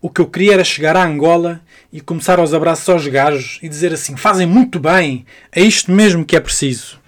O 0.01 0.09
que 0.09 0.21
eu 0.21 0.27
queria 0.27 0.53
era 0.53 0.63
chegar 0.63 0.95
a 0.95 1.03
Angola 1.03 1.61
e 1.91 1.99
começar 1.99 2.39
aos 2.39 2.53
abraços 2.53 2.87
aos 2.87 3.07
gajos 3.07 3.59
e 3.61 3.67
dizer 3.67 3.91
assim: 3.91 4.15
fazem 4.15 4.47
muito 4.47 4.79
bem, 4.79 5.25
é 5.51 5.61
isto 5.61 5.91
mesmo 5.91 6.23
que 6.23 6.37
é 6.37 6.39
preciso. 6.39 6.99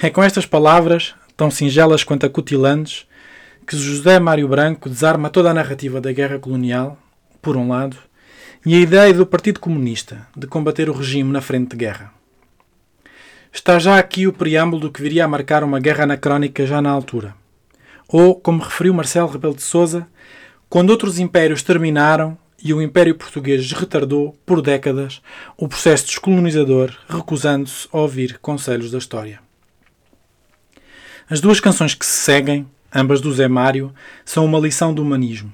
É 0.00 0.08
com 0.08 0.22
estas 0.22 0.46
palavras, 0.46 1.14
tão 1.36 1.50
singelas 1.50 2.02
quanto 2.02 2.24
acutilantes, 2.24 3.06
que 3.66 3.76
José 3.76 4.18
Mário 4.18 4.48
Branco 4.48 4.88
desarma 4.88 5.28
toda 5.28 5.50
a 5.50 5.54
narrativa 5.54 6.00
da 6.00 6.12
guerra 6.12 6.38
colonial, 6.38 6.96
por 7.42 7.56
um 7.56 7.68
lado, 7.68 7.96
e 8.64 8.74
a 8.74 8.80
ideia 8.80 9.14
do 9.14 9.26
Partido 9.26 9.60
Comunista 9.60 10.26
de 10.36 10.46
combater 10.46 10.90
o 10.90 10.92
regime 10.92 11.30
na 11.30 11.40
frente 11.40 11.70
de 11.70 11.76
guerra. 11.76 12.12
Está 13.52 13.78
já 13.78 13.98
aqui 13.98 14.26
o 14.26 14.32
preâmbulo 14.32 14.82
do 14.82 14.92
que 14.92 15.00
viria 15.00 15.24
a 15.24 15.28
marcar 15.28 15.64
uma 15.64 15.80
guerra 15.80 16.04
anacrónica 16.04 16.66
já 16.66 16.82
na 16.82 16.90
altura. 16.90 17.34
Ou, 18.08 18.34
como 18.34 18.62
referiu 18.62 18.92
Marcelo 18.92 19.28
Rebelo 19.28 19.54
de 19.54 19.62
Sousa, 19.62 20.06
quando 20.68 20.90
outros 20.90 21.18
impérios 21.18 21.62
terminaram 21.62 22.36
e 22.62 22.74
o 22.74 22.82
Império 22.82 23.14
Português 23.14 23.70
retardou, 23.72 24.36
por 24.44 24.60
décadas, 24.60 25.22
o 25.56 25.68
processo 25.68 26.06
descolonizador, 26.06 26.92
recusando-se 27.08 27.88
a 27.92 27.98
ouvir 27.98 28.38
conselhos 28.38 28.90
da 28.90 28.98
história. 28.98 29.40
As 31.30 31.40
duas 31.40 31.60
canções 31.60 31.94
que 31.94 32.04
se 32.04 32.18
seguem, 32.22 32.66
ambas 32.94 33.20
do 33.20 33.32
Zé 33.32 33.48
Mário, 33.48 33.94
são 34.24 34.44
uma 34.44 34.58
lição 34.58 34.92
do 34.92 35.02
humanismo. 35.02 35.52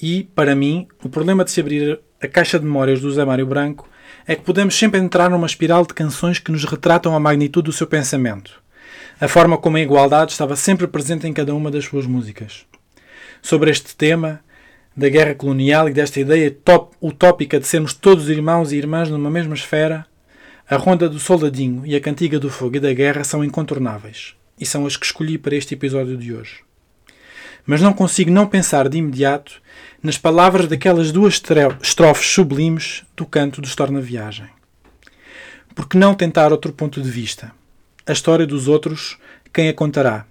E, 0.00 0.24
para 0.34 0.54
mim, 0.54 0.86
o 1.02 1.08
problema 1.08 1.44
de 1.44 1.50
se 1.50 1.60
abrir 1.60 2.00
a 2.20 2.28
caixa 2.28 2.58
de 2.58 2.64
memórias 2.64 3.00
do 3.00 3.10
Zé 3.10 3.24
Mário 3.24 3.46
Branco 3.46 3.88
é 4.26 4.34
que 4.34 4.42
podemos 4.42 4.76
sempre 4.76 5.00
entrar 5.00 5.30
numa 5.30 5.46
espiral 5.46 5.86
de 5.86 5.94
canções 5.94 6.38
que 6.38 6.52
nos 6.52 6.64
retratam 6.64 7.14
a 7.14 7.20
magnitude 7.20 7.66
do 7.66 7.72
seu 7.72 7.86
pensamento, 7.86 8.62
a 9.20 9.28
forma 9.28 9.56
como 9.56 9.76
a 9.76 9.80
igualdade 9.80 10.32
estava 10.32 10.54
sempre 10.56 10.86
presente 10.86 11.26
em 11.26 11.32
cada 11.32 11.54
uma 11.54 11.70
das 11.70 11.84
suas 11.84 12.06
músicas. 12.06 12.66
Sobre 13.40 13.70
este 13.70 13.96
tema, 13.96 14.40
da 14.96 15.08
guerra 15.08 15.34
colonial 15.34 15.88
e 15.88 15.92
desta 15.92 16.20
ideia 16.20 16.50
top, 16.50 16.96
utópica 17.02 17.60
de 17.60 17.66
sermos 17.66 17.94
todos 17.94 18.28
irmãos 18.28 18.72
e 18.72 18.76
irmãs 18.76 19.08
numa 19.08 19.30
mesma 19.30 19.54
esfera, 19.54 20.06
a 20.68 20.76
Ronda 20.76 21.08
do 21.08 21.20
Soldadinho 21.20 21.86
e 21.86 21.94
a 21.94 22.00
Cantiga 22.00 22.38
do 22.38 22.50
Fogo 22.50 22.76
e 22.76 22.80
da 22.80 22.92
Guerra 22.92 23.22
são 23.22 23.44
incontornáveis, 23.44 24.34
e 24.58 24.66
são 24.66 24.84
as 24.84 24.96
que 24.96 25.06
escolhi 25.06 25.38
para 25.38 25.54
este 25.54 25.74
episódio 25.74 26.16
de 26.16 26.34
hoje. 26.34 26.64
Mas 27.64 27.80
não 27.80 27.92
consigo 27.92 28.30
não 28.30 28.46
pensar 28.46 28.88
de 28.88 28.98
imediato 28.98 29.60
nas 30.06 30.16
palavras 30.16 30.68
daquelas 30.68 31.10
duas 31.10 31.42
estrofes 31.82 32.30
sublimes 32.30 33.02
do 33.16 33.26
canto 33.26 33.60
do 33.60 33.66
Estorna 33.66 34.00
Viagem. 34.00 34.46
Por 35.74 35.88
que 35.88 35.98
não 35.98 36.14
tentar 36.14 36.52
outro 36.52 36.72
ponto 36.72 37.02
de 37.02 37.10
vista? 37.10 37.50
A 38.06 38.12
história 38.12 38.46
dos 38.46 38.68
outros, 38.68 39.18
quem 39.52 39.68
a 39.68 39.74
contará? 39.74 40.24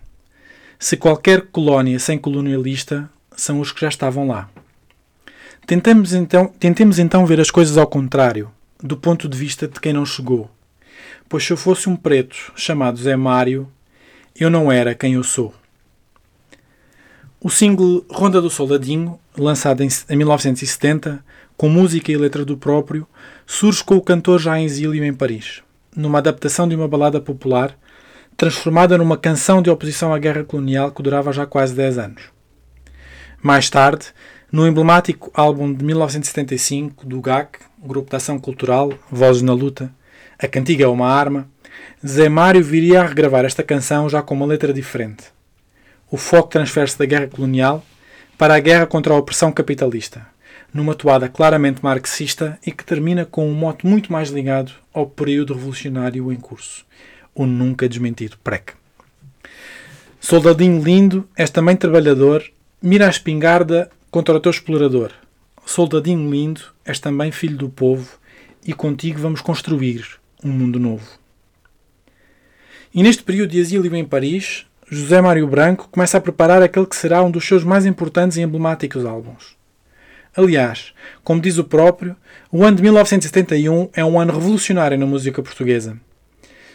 Se 0.79 0.96
qualquer 0.96 1.48
colónia 1.48 2.00
sem 2.00 2.17
colonialista 2.17 3.10
são 3.36 3.60
os 3.60 3.74
que 3.74 3.82
já 3.82 3.89
estavam 3.89 4.29
lá. 4.29 4.50
Tentemos 5.67 6.13
então, 6.13 6.48
tentemos 6.58 6.98
então 6.98 7.25
ver 7.25 7.41
as 7.41 7.51
coisas 7.51 7.77
ao 7.77 7.86
contrário, 7.86 8.50
do 8.82 8.96
ponto 8.96 9.27
de 9.27 9.38
vista 9.38 9.67
de 9.67 9.82
quem 9.82 9.91
não 9.91 10.05
chegou. 10.05 10.50
pois 11.27 11.44
se 11.44 11.51
eu 11.51 11.58
fosse 11.58 11.89
um 11.89 11.98
preto 11.98 12.53
chamado 12.55 12.98
Zé 12.98 13.17
Mário, 13.17 13.70
eu 14.39 14.50
não 14.50 14.72
era 14.72 14.96
quem 14.96 15.15
eu 15.15 15.24
sou. 15.24 15.53
O 17.41 17.50
single 17.50 18.05
Ronda 18.10 18.41
do 18.41 18.50
Soldadinho, 18.50 19.20
lançado 19.37 19.83
em 19.83 20.15
1970, 20.15 21.23
com 21.57 21.69
música 21.69 22.11
e 22.11 22.17
letra 22.17 22.43
do 22.43 22.57
próprio, 22.57 23.07
surge 23.45 23.83
com 23.83 23.95
o 23.95 24.01
cantor 24.01 24.39
já 24.39 24.59
em 24.59 24.65
exílio 24.65 25.03
em 25.03 25.13
Paris, 25.13 25.61
numa 25.95 26.19
adaptação 26.19 26.67
de 26.67 26.75
uma 26.75 26.87
balada 26.87 27.21
popular, 27.21 27.77
transformada 28.35 28.97
numa 28.97 29.17
canção 29.17 29.61
de 29.61 29.69
oposição 29.69 30.13
à 30.13 30.19
guerra 30.19 30.43
colonial 30.43 30.91
que 30.91 31.01
durava 31.01 31.31
já 31.31 31.45
quase 31.45 31.73
10 31.73 31.97
anos. 31.97 32.23
Mais 33.41 33.69
tarde, 33.69 34.07
no 34.51 34.67
emblemático 34.67 35.31
álbum 35.33 35.73
de 35.73 35.83
1975 35.83 37.05
do 37.05 37.21
GAC, 37.21 37.59
Grupo 37.77 38.09
de 38.09 38.15
Ação 38.15 38.39
Cultural, 38.39 38.91
Vozes 39.11 39.41
na 39.41 39.53
Luta, 39.53 39.93
A 40.39 40.47
Cantiga 40.47 40.85
é 40.85 40.87
uma 40.87 41.07
Arma, 41.07 41.47
Zé 42.05 42.29
Mário 42.29 42.63
viria 42.63 43.01
a 43.01 43.05
regravar 43.05 43.45
esta 43.45 43.63
canção 43.63 44.09
já 44.09 44.21
com 44.21 44.33
uma 44.33 44.45
letra 44.45 44.73
diferente. 44.73 45.25
O 46.09 46.17
foco 46.17 46.49
transfere-se 46.49 46.97
da 46.97 47.05
guerra 47.05 47.27
colonial 47.27 47.83
para 48.37 48.55
a 48.55 48.59
guerra 48.59 48.85
contra 48.85 49.13
a 49.13 49.17
opressão 49.17 49.51
capitalista, 49.51 50.27
numa 50.73 50.93
toada 50.93 51.29
claramente 51.29 51.81
marxista 51.81 52.59
e 52.65 52.71
que 52.71 52.83
termina 52.83 53.25
com 53.25 53.47
um 53.47 53.53
mote 53.53 53.85
muito 53.87 54.11
mais 54.11 54.29
ligado 54.29 54.73
ao 54.93 55.07
período 55.07 55.53
revolucionário 55.53 56.31
em 56.31 56.35
curso, 56.35 56.85
o 57.33 57.45
nunca 57.45 57.87
desmentido 57.87 58.37
PREC. 58.43 58.73
Soldadinho 60.19 60.83
lindo, 60.83 61.29
és 61.35 61.49
também 61.49 61.77
trabalhador, 61.77 62.43
mira 62.81 63.07
a 63.07 63.09
espingarda 63.09 63.89
contra 64.11 64.35
o 64.35 64.39
teu 64.39 64.49
explorador. 64.49 65.11
Soldadinho 65.65 66.29
lindo, 66.29 66.61
és 66.83 66.99
também 66.99 67.31
filho 67.31 67.57
do 67.57 67.69
povo 67.69 68.17
e 68.65 68.73
contigo 68.73 69.19
vamos 69.19 69.41
construir 69.41 70.05
um 70.43 70.49
mundo 70.49 70.79
novo. 70.79 71.07
E 72.93 73.03
neste 73.03 73.23
período 73.23 73.51
de 73.51 73.59
exílio 73.59 73.93
em 73.95 74.05
Paris, 74.05 74.65
José 74.87 75.19
Mário 75.19 75.47
Branco 75.47 75.89
começa 75.91 76.17
a 76.17 76.21
preparar 76.21 76.61
aquele 76.61 76.85
que 76.85 76.95
será 76.95 77.23
um 77.23 77.31
dos 77.31 77.47
seus 77.47 77.63
mais 77.63 77.87
importantes 77.87 78.37
e 78.37 78.41
emblemáticos 78.41 79.03
álbuns. 79.03 79.57
Aliás, 80.37 80.93
como 81.23 81.41
diz 81.41 81.57
o 81.57 81.63
próprio, 81.63 82.15
o 82.51 82.63
ano 82.63 82.77
de 82.77 82.83
1971 82.83 83.89
é 83.93 84.05
um 84.05 84.19
ano 84.19 84.33
revolucionário 84.33 84.95
na 84.95 85.07
música 85.07 85.41
portuguesa. 85.41 85.97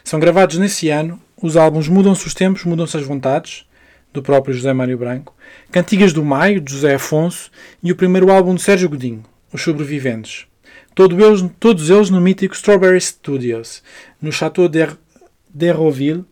São 0.03 0.19
gravados 0.19 0.59
nesse 0.59 0.89
ano 0.89 1.21
os 1.41 1.57
álbuns 1.57 1.87
Mudam-se 1.87 2.27
os 2.27 2.35
Tempos, 2.35 2.65
Mudam-se 2.65 2.97
as 2.97 3.05
Vontades, 3.05 3.65
do 4.13 4.21
próprio 4.21 4.55
José 4.55 4.73
Mário 4.73 4.99
Branco, 4.99 5.33
Cantigas 5.71 6.13
do 6.13 6.25
Maio, 6.25 6.61
de 6.61 6.73
José 6.73 6.95
Afonso, 6.95 7.49
e 7.81 7.93
o 7.93 7.97
primeiro 7.97 8.33
álbum 8.33 8.57
de 8.57 8.63
Sérgio 8.63 8.89
Godinho, 8.89 9.23
Os 9.53 9.63
Sobreviventes. 9.63 10.47
Todos 10.97 11.17
eles, 11.17 11.45
todos 11.61 11.89
eles 11.91 12.11
no 12.11 12.21
mítico 12.21 12.57
Strawberry 12.57 13.01
Studios, 13.01 13.85
no 14.21 14.33
Chateau 14.33 14.69
d'Hérouville, 14.69 16.25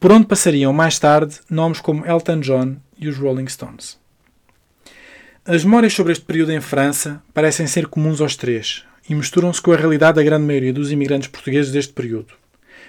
por 0.00 0.10
onde 0.10 0.26
passariam 0.26 0.72
mais 0.72 0.98
tarde 0.98 1.36
nomes 1.50 1.78
como 1.78 2.06
Elton 2.06 2.40
John 2.40 2.76
e 2.98 3.06
os 3.06 3.18
Rolling 3.18 3.46
Stones. 3.46 3.98
As 5.44 5.62
memórias 5.62 5.92
sobre 5.92 6.12
este 6.12 6.24
período 6.24 6.52
em 6.52 6.60
França 6.60 7.22
parecem 7.34 7.66
ser 7.66 7.86
comuns 7.86 8.18
aos 8.18 8.34
três 8.34 8.82
e 9.06 9.14
misturam-se 9.14 9.60
com 9.60 9.72
a 9.72 9.76
realidade 9.76 10.16
da 10.16 10.22
grande 10.22 10.46
maioria 10.46 10.72
dos 10.72 10.90
imigrantes 10.90 11.28
portugueses 11.28 11.70
deste 11.70 11.92
período. 11.92 12.32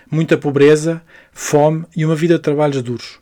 Muita 0.10 0.38
pobreza, 0.38 1.02
fome 1.34 1.86
e 1.96 2.06
uma 2.06 2.16
vida 2.16 2.36
de 2.36 2.42
trabalhos 2.42 2.82
duros. 2.82 3.20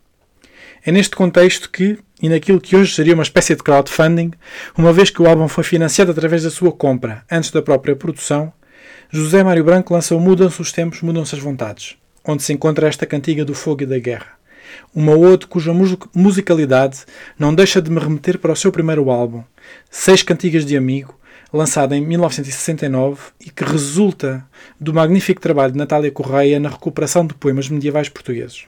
É 0.85 0.91
neste 0.91 1.15
contexto 1.15 1.69
que, 1.69 1.97
e 2.21 2.29
naquilo 2.29 2.61
que 2.61 2.75
hoje 2.75 2.93
seria 2.93 3.15
uma 3.15 3.23
espécie 3.23 3.55
de 3.55 3.63
crowdfunding, 3.63 4.31
uma 4.77 4.93
vez 4.93 5.09
que 5.09 5.21
o 5.21 5.27
álbum 5.27 5.47
foi 5.47 5.63
financiado 5.63 6.11
através 6.11 6.43
da 6.43 6.51
sua 6.51 6.71
compra, 6.71 7.23
antes 7.29 7.49
da 7.49 7.61
própria 7.61 7.95
produção, 7.95 8.53
José 9.09 9.43
Mário 9.43 9.63
Branco 9.63 9.93
lança 9.93 10.15
o 10.15 10.19
Mudam-se 10.19 10.61
os 10.61 10.71
Tempos, 10.71 11.01
Mudam-se 11.01 11.35
as 11.35 11.41
Vontades, 11.41 11.97
onde 12.29 12.43
se 12.43 12.53
encontra 12.53 12.87
esta 12.87 13.05
cantiga 13.05 13.43
do 13.43 13.53
fogo 13.53 13.83
e 13.83 13.85
da 13.85 13.97
guerra. 13.97 14.37
Uma 14.93 15.17
ode 15.17 15.47
cuja 15.47 15.73
musicalidade 16.13 16.99
não 17.37 17.53
deixa 17.53 17.81
de 17.81 17.89
me 17.89 17.99
remeter 17.99 18.37
para 18.37 18.51
o 18.51 18.55
seu 18.55 18.71
primeiro 18.71 19.09
álbum, 19.09 19.43
Seis 19.89 20.21
Cantigas 20.21 20.65
de 20.65 20.77
Amigo, 20.77 21.17
lançado 21.51 21.95
em 21.95 22.01
1969 22.01 23.19
e 23.39 23.49
que 23.49 23.63
resulta 23.63 24.45
do 24.79 24.93
magnífico 24.93 25.41
trabalho 25.41 25.71
de 25.71 25.77
Natália 25.77 26.11
Correia 26.11 26.59
na 26.59 26.69
recuperação 26.69 27.25
de 27.25 27.33
poemas 27.33 27.67
medievais 27.67 28.09
portugueses. 28.09 28.65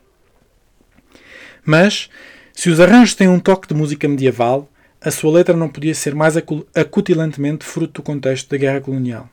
Mas, 1.64 2.10
se 2.54 2.70
os 2.70 2.80
arranjos 2.80 3.14
têm 3.14 3.28
um 3.28 3.40
toque 3.40 3.68
de 3.68 3.76
música 3.76 4.08
medieval, 4.08 4.68
a 5.00 5.12
sua 5.12 5.32
letra 5.32 5.56
não 5.56 5.70
podia 5.70 5.94
ser 5.94 6.16
mais 6.16 6.36
acutilantemente 6.76 7.66
fruto 7.66 8.02
do 8.02 8.06
contexto 8.06 8.50
da 8.50 8.58
guerra 8.58 8.82
colonial. 8.82 9.30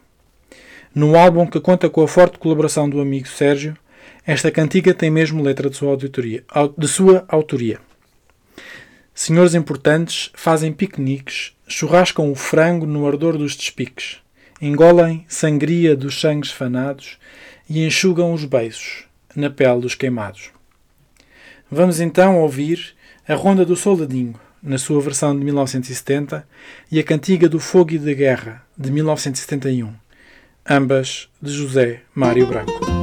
No 0.94 1.16
álbum 1.16 1.46
que 1.46 1.60
conta 1.60 1.88
com 1.88 2.02
a 2.02 2.08
forte 2.08 2.38
colaboração 2.38 2.88
do 2.88 3.00
amigo 3.00 3.28
Sérgio, 3.28 3.76
esta 4.28 4.50
cantiga 4.50 4.92
tem 4.92 5.10
mesmo 5.10 5.42
letra 5.42 5.70
de 5.70 5.76
sua, 5.78 5.88
auditoria, 5.88 6.44
de 6.76 6.86
sua 6.86 7.24
autoria. 7.28 7.80
Senhores 9.14 9.54
importantes 9.54 10.30
fazem 10.34 10.70
piqueniques, 10.70 11.56
churrascam 11.66 12.30
o 12.30 12.34
frango 12.34 12.84
no 12.84 13.06
ardor 13.06 13.38
dos 13.38 13.56
despiques, 13.56 14.18
engolem 14.60 15.24
sangria 15.26 15.96
dos 15.96 16.20
sangues 16.20 16.50
fanados 16.50 17.16
e 17.70 17.82
enxugam 17.82 18.34
os 18.34 18.44
beiços 18.44 19.06
na 19.34 19.48
pele 19.48 19.80
dos 19.80 19.94
queimados. 19.94 20.50
Vamos 21.70 21.98
então 21.98 22.38
ouvir 22.38 22.94
a 23.26 23.34
Ronda 23.34 23.64
do 23.64 23.76
Soldadinho, 23.76 24.34
na 24.62 24.76
sua 24.76 25.00
versão 25.00 25.34
de 25.34 25.42
1970, 25.42 26.46
e 26.92 27.00
a 27.00 27.02
Cantiga 27.02 27.48
do 27.48 27.58
Fogo 27.58 27.94
e 27.94 27.98
da 27.98 28.12
Guerra, 28.12 28.62
de 28.76 28.90
1971, 28.90 29.90
ambas 30.68 31.30
de 31.40 31.50
José 31.50 32.02
Mário 32.14 32.46
Branco. 32.46 32.97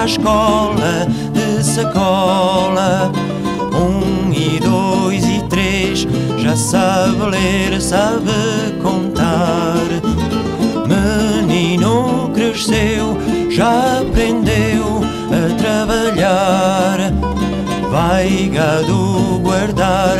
À 0.00 0.06
escola 0.06 1.06
de 1.32 1.62
sacola. 1.62 3.12
Um 3.74 4.32
e 4.32 4.58
dois 4.60 5.24
e 5.24 5.42
três, 5.48 6.06
já 6.38 6.56
sabe 6.56 7.22
ler, 7.30 7.80
sabe 7.80 8.32
contar. 8.82 9.76
Menino 10.88 12.30
cresceu, 12.34 13.18
já 13.50 14.00
aprendeu 14.00 15.02
a 15.30 15.54
trabalhar. 15.56 17.12
Vai 17.90 18.48
gado 18.52 19.40
guardar 19.42 20.18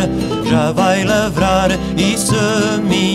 já 0.51 0.73
vai 0.73 1.05
lavrar 1.05 1.71
e 1.97 2.19
semear. 2.19 3.10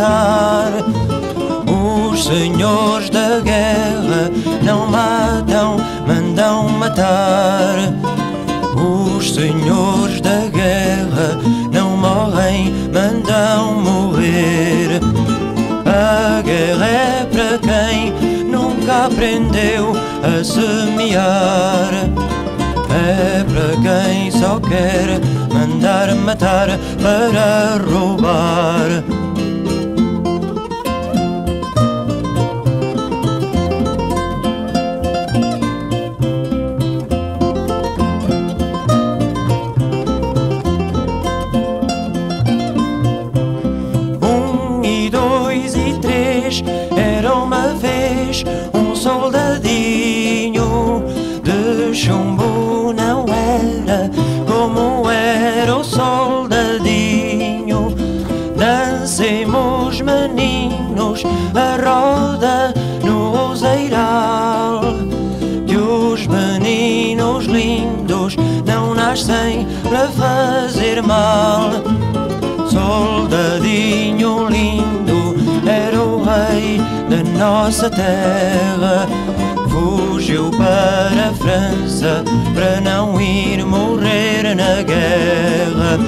Matar. 0.00 0.72
Os 1.68 2.24
senhores 2.24 3.10
da 3.10 3.40
guerra 3.40 4.30
não 4.62 4.86
matam, 4.86 5.76
mandam 6.06 6.68
matar. 6.70 7.76
Os 8.74 9.34
senhores 9.34 10.20
da 10.20 10.46
guerra 10.48 11.38
não 11.70 11.96
morrem, 11.96 12.72
mandam 12.92 13.74
morrer. 13.74 15.00
A 15.84 16.40
guerra 16.42 16.86
é 16.86 17.26
para 17.30 17.58
quem 17.58 18.12
nunca 18.44 19.06
aprendeu 19.06 19.92
a 20.22 20.42
semear. 20.42 21.90
É 22.92 23.44
para 23.44 23.76
quem 23.82 24.30
só 24.30 24.58
quer 24.60 25.20
mandar 25.52 26.14
matar 26.16 26.68
para 27.00 27.78
roubar. 27.86 29.19
era 46.96 47.34
uma 47.34 47.74
vez 47.74 48.42
um 48.74 48.94
soldadinho 48.94 51.04
de 51.42 51.94
chumbo, 51.94 52.92
não 52.92 53.24
era 53.28 54.10
como 54.46 55.10
era 55.10 55.76
o 55.76 55.84
soldadinho. 55.84 57.94
Dancemos, 58.56 60.00
meninos, 60.00 61.22
a 61.54 61.76
roda 61.76 62.74
no 63.04 63.50
oseiral. 63.50 64.80
Que 65.66 65.76
os 65.76 66.26
meninos 66.26 67.44
lindos 67.46 68.36
não 68.66 68.94
nascem 68.94 69.66
para 69.88 70.08
fazer 70.08 71.02
mal. 71.02 71.70
Nossa 77.40 77.88
terra. 77.88 79.08
Fugiu 79.70 80.50
para 80.50 81.30
a 81.30 81.32
França 81.32 82.22
para 82.54 82.80
não 82.82 83.18
ir 83.18 83.64
morrer 83.64 84.54
na 84.54 84.82
guerra. 84.82 85.98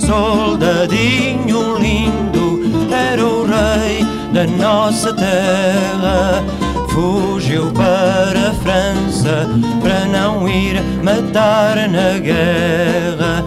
Soldadinho 0.00 1.76
lindo 1.76 2.60
era 2.90 3.22
o 3.22 3.44
rei 3.44 4.06
da 4.32 4.46
nossa 4.46 5.12
terra 5.12 6.42
fugiu 6.88 7.70
para 7.72 8.50
a 8.50 8.54
França 8.54 9.46
para 9.80 10.06
não 10.06 10.48
ir 10.48 10.82
matar 11.04 11.76
na 11.88 12.18
guerra. 12.18 13.44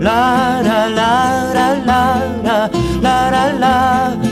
La 0.00 0.60
la 0.60 0.88
la 0.88 1.52
la 1.54 1.68
la 1.86 2.04
la 2.44 2.70
la 3.00 3.30
la 3.30 3.52
la 3.52 4.31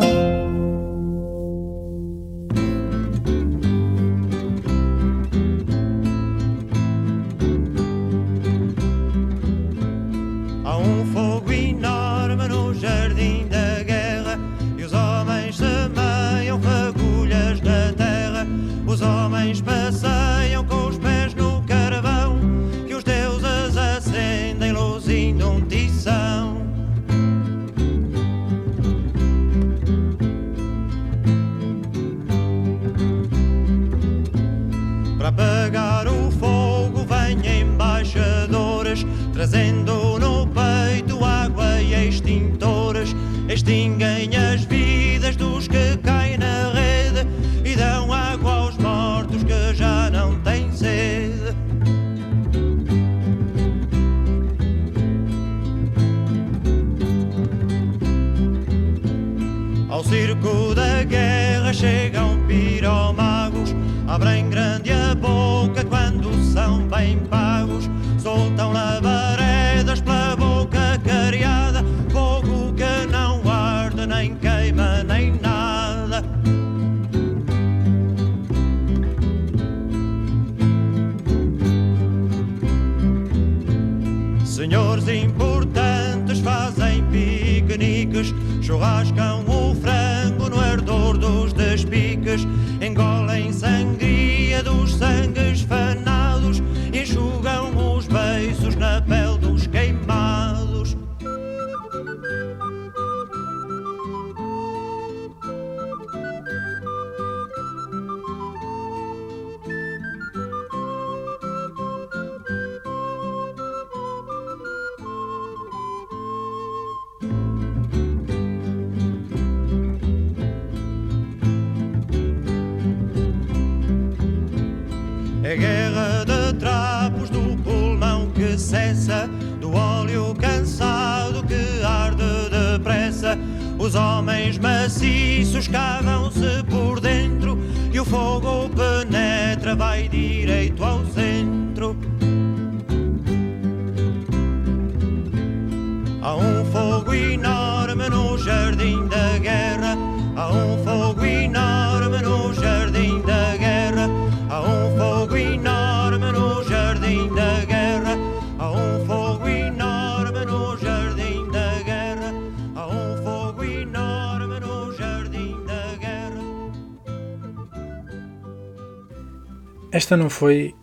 Esta 170.11 170.21
não 170.21 170.29
foi 170.29 170.75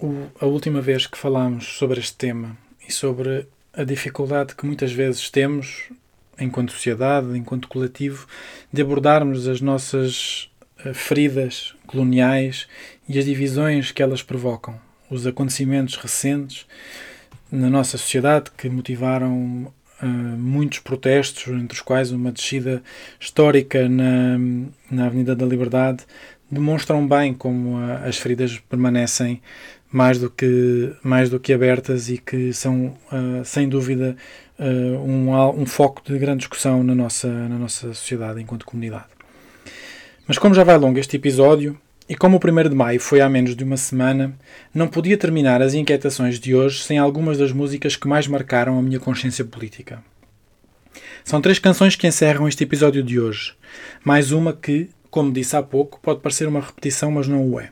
o- 0.00 0.28
a 0.40 0.46
última 0.46 0.80
vez 0.80 1.04
que 1.04 1.18
falámos 1.18 1.76
sobre 1.76 1.98
este 1.98 2.14
tema 2.14 2.56
e 2.88 2.92
sobre 2.92 3.44
a 3.72 3.82
dificuldade 3.82 4.54
que 4.54 4.64
muitas 4.64 4.92
vezes 4.92 5.28
temos 5.28 5.90
enquanto 6.38 6.70
sociedade, 6.70 7.36
enquanto 7.36 7.66
coletivo, 7.66 8.24
de 8.72 8.82
abordarmos 8.82 9.48
as 9.48 9.60
nossas 9.60 10.48
eh, 10.84 10.94
feridas 10.94 11.74
coloniais 11.88 12.68
e 13.08 13.18
as 13.18 13.24
divisões 13.24 13.90
que 13.90 14.00
elas 14.00 14.22
provocam, 14.22 14.78
os 15.10 15.26
acontecimentos 15.26 15.96
recentes 15.96 16.68
na 17.50 17.68
nossa 17.68 17.98
sociedade 17.98 18.52
que 18.56 18.68
motivaram 18.68 19.72
uh, 20.02 20.06
muitos 20.06 20.78
protestos, 20.78 21.48
entre 21.48 21.74
os 21.74 21.80
quais 21.82 22.12
uma 22.12 22.30
descida 22.30 22.82
histórica 23.18 23.88
na, 23.88 24.38
na 24.90 25.06
Avenida 25.06 25.34
da 25.34 25.46
Liberdade, 25.46 26.04
demonstram 26.50 27.06
bem 27.06 27.34
como 27.34 27.76
uh, 27.76 28.06
as 28.06 28.16
feridas 28.18 28.58
permanecem 28.68 29.40
mais 29.90 30.18
do 30.18 30.28
que 30.28 30.92
mais 31.02 31.30
do 31.30 31.40
que 31.40 31.52
abertas 31.52 32.08
e 32.08 32.18
que 32.18 32.52
são 32.52 32.96
uh, 33.12 33.44
sem 33.44 33.68
dúvida 33.68 34.16
um, 34.58 35.30
um 35.60 35.66
foco 35.66 36.00
de 36.04 36.18
grande 36.18 36.38
discussão 36.38 36.82
na 36.82 36.94
nossa 36.94 37.28
na 37.28 37.58
nossa 37.58 37.88
sociedade 37.92 38.40
enquanto 38.40 38.64
comunidade. 38.64 39.04
Mas 40.26 40.38
como 40.38 40.54
já 40.54 40.64
vai 40.64 40.78
longo 40.78 40.98
este 40.98 41.16
episódio, 41.16 41.78
e 42.08 42.14
como 42.14 42.36
o 42.36 42.40
1 42.40 42.68
de 42.68 42.74
maio 42.74 43.00
foi 43.00 43.20
há 43.20 43.28
menos 43.28 43.56
de 43.56 43.64
uma 43.64 43.76
semana, 43.76 44.32
não 44.72 44.86
podia 44.86 45.16
terminar 45.16 45.60
as 45.60 45.74
inquietações 45.74 46.38
de 46.38 46.54
hoje 46.54 46.84
sem 46.84 46.98
algumas 46.98 47.36
das 47.36 47.50
músicas 47.50 47.96
que 47.96 48.06
mais 48.06 48.28
marcaram 48.28 48.78
a 48.78 48.82
minha 48.82 49.00
consciência 49.00 49.44
política. 49.44 50.02
São 51.24 51.40
três 51.40 51.58
canções 51.58 51.96
que 51.96 52.06
encerram 52.06 52.46
este 52.46 52.62
episódio 52.62 53.02
de 53.02 53.18
hoje, 53.18 53.54
mais 54.04 54.30
uma 54.30 54.52
que, 54.52 54.88
como 55.16 55.32
disse 55.32 55.56
há 55.56 55.62
pouco, 55.62 55.98
pode 56.02 56.20
parecer 56.20 56.46
uma 56.46 56.60
repetição, 56.60 57.10
mas 57.10 57.26
não 57.26 57.42
o 57.42 57.58
é. 57.58 57.70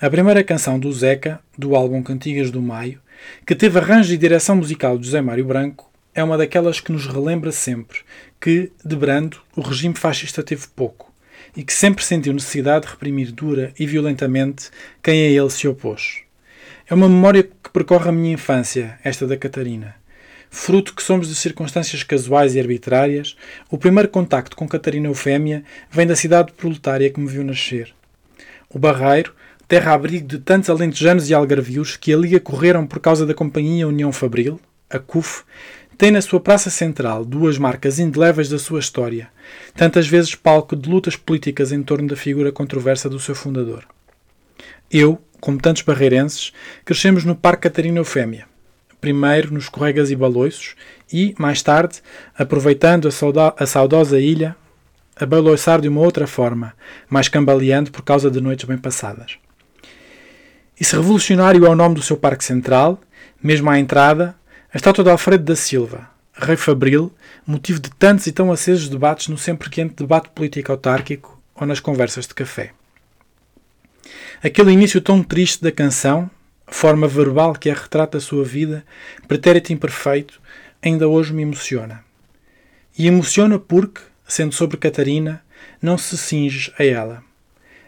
A 0.00 0.10
primeira 0.10 0.42
canção 0.42 0.76
do 0.76 0.92
Zeca, 0.92 1.38
do 1.56 1.76
álbum 1.76 2.02
Cantigas 2.02 2.50
do 2.50 2.60
Maio, 2.60 3.00
que 3.46 3.54
teve 3.54 3.78
arranjo 3.78 4.12
e 4.12 4.16
direção 4.16 4.56
musical 4.56 4.98
de 4.98 5.06
José 5.06 5.20
Mário 5.20 5.44
Branco, 5.44 5.88
é 6.12 6.24
uma 6.24 6.36
daquelas 6.36 6.80
que 6.80 6.90
nos 6.90 7.06
relembra 7.06 7.52
sempre 7.52 8.00
que, 8.40 8.72
de 8.84 8.96
brando, 8.96 9.38
o 9.54 9.60
regime 9.60 9.94
fascista 9.94 10.42
teve 10.42 10.66
pouco 10.74 11.14
e 11.56 11.62
que 11.62 11.72
sempre 11.72 12.04
sentiu 12.04 12.32
necessidade 12.32 12.86
de 12.86 12.90
reprimir 12.90 13.30
dura 13.30 13.72
e 13.78 13.86
violentamente 13.86 14.68
quem 15.00 15.26
a 15.26 15.30
ele 15.30 15.50
se 15.50 15.68
opôs. 15.68 16.22
É 16.88 16.94
uma 16.94 17.08
memória 17.08 17.44
que 17.44 17.70
percorre 17.72 18.08
a 18.08 18.12
minha 18.12 18.34
infância, 18.34 18.98
esta 19.04 19.28
da 19.28 19.36
Catarina. 19.36 19.94
Fruto 20.50 20.94
que 20.94 21.02
somos 21.02 21.28
de 21.28 21.34
circunstâncias 21.34 22.02
casuais 22.02 22.54
e 22.54 22.60
arbitrárias, 22.60 23.36
o 23.70 23.76
primeiro 23.76 24.08
contacto 24.08 24.56
com 24.56 24.68
Catarina 24.68 25.08
Eufémia 25.08 25.62
vem 25.90 26.06
da 26.06 26.16
cidade 26.16 26.52
proletária 26.52 27.10
que 27.10 27.20
me 27.20 27.28
viu 27.28 27.44
nascer. 27.44 27.94
O 28.70 28.78
Barreiro, 28.78 29.34
terra-abrigo 29.66 30.26
de 30.26 30.38
tantos 30.38 30.70
alentejanos 30.70 31.28
e 31.28 31.34
algarvios 31.34 31.96
que 31.96 32.12
ali 32.12 32.34
acorreram 32.34 32.86
por 32.86 33.00
causa 33.00 33.26
da 33.26 33.34
Companhia 33.34 33.86
União 33.86 34.10
Fabril, 34.12 34.58
a 34.88 34.98
CUF, 34.98 35.44
tem 35.98 36.10
na 36.12 36.22
sua 36.22 36.38
praça 36.38 36.70
central 36.70 37.24
duas 37.24 37.58
marcas 37.58 37.98
indeléveis 37.98 38.48
da 38.48 38.58
sua 38.58 38.78
história, 38.78 39.28
tantas 39.74 40.06
vezes 40.06 40.34
palco 40.34 40.76
de 40.76 40.88
lutas 40.88 41.16
políticas 41.16 41.72
em 41.72 41.82
torno 41.82 42.08
da 42.08 42.14
figura 42.14 42.52
controversa 42.52 43.10
do 43.10 43.18
seu 43.18 43.34
fundador. 43.34 43.84
Eu, 44.90 45.20
como 45.40 45.60
tantos 45.60 45.82
barreirenses, 45.82 46.52
crescemos 46.84 47.24
no 47.24 47.34
Parque 47.34 47.62
Catarina 47.62 47.98
Eufémia, 47.98 48.46
primeiro 49.00 49.52
nos 49.52 49.68
Corregas 49.68 50.10
e 50.10 50.16
Baloiços 50.16 50.74
e, 51.12 51.34
mais 51.38 51.62
tarde, 51.62 52.00
aproveitando 52.36 53.08
a, 53.08 53.54
a 53.56 53.66
saudosa 53.66 54.20
ilha, 54.20 54.56
a 55.16 55.26
baloiçar 55.26 55.80
de 55.80 55.88
uma 55.88 56.00
outra 56.00 56.26
forma, 56.26 56.74
mais 57.08 57.28
cambaleando 57.28 57.90
por 57.90 58.02
causa 58.02 58.30
de 58.30 58.40
noites 58.40 58.64
bem 58.64 58.78
passadas. 58.78 59.38
E 60.80 60.84
se 60.84 60.94
revolucionário 60.94 61.66
é 61.66 61.68
o 61.68 61.74
nome 61.74 61.96
do 61.96 62.02
seu 62.02 62.16
Parque 62.16 62.44
Central, 62.44 63.00
mesmo 63.42 63.68
à 63.68 63.78
entrada, 63.78 64.36
a 64.72 64.76
estátua 64.76 65.02
de 65.02 65.10
Alfredo 65.10 65.44
da 65.44 65.56
Silva, 65.56 66.08
rei 66.34 66.56
fabril, 66.56 67.12
motivo 67.46 67.80
de 67.80 67.90
tantos 67.90 68.26
e 68.26 68.32
tão 68.32 68.52
acesos 68.52 68.88
debates 68.88 69.28
no 69.28 69.36
sempre 69.36 69.70
quente 69.70 69.94
debate 69.94 70.28
político 70.28 70.70
autárquico 70.70 71.40
ou 71.54 71.66
nas 71.66 71.80
conversas 71.80 72.26
de 72.26 72.34
café. 72.34 72.72
Aquele 74.42 74.70
início 74.70 75.00
tão 75.00 75.22
triste 75.22 75.62
da 75.62 75.72
canção, 75.72 76.30
a 76.68 76.72
forma 76.72 77.08
verbal 77.08 77.54
que 77.54 77.70
a 77.70 77.74
retrata 77.74 78.18
a 78.18 78.20
sua 78.20 78.44
vida, 78.44 78.84
pretérito 79.26 79.72
imperfeito, 79.72 80.40
ainda 80.82 81.08
hoje 81.08 81.32
me 81.32 81.42
emociona. 81.42 82.04
E 82.96 83.06
emociona 83.06 83.58
porque, 83.58 84.02
sendo 84.26 84.54
sobre 84.54 84.76
Catarina, 84.76 85.42
não 85.80 85.96
se 85.96 86.16
cinge 86.18 86.72
a 86.78 86.84
ela. 86.84 87.22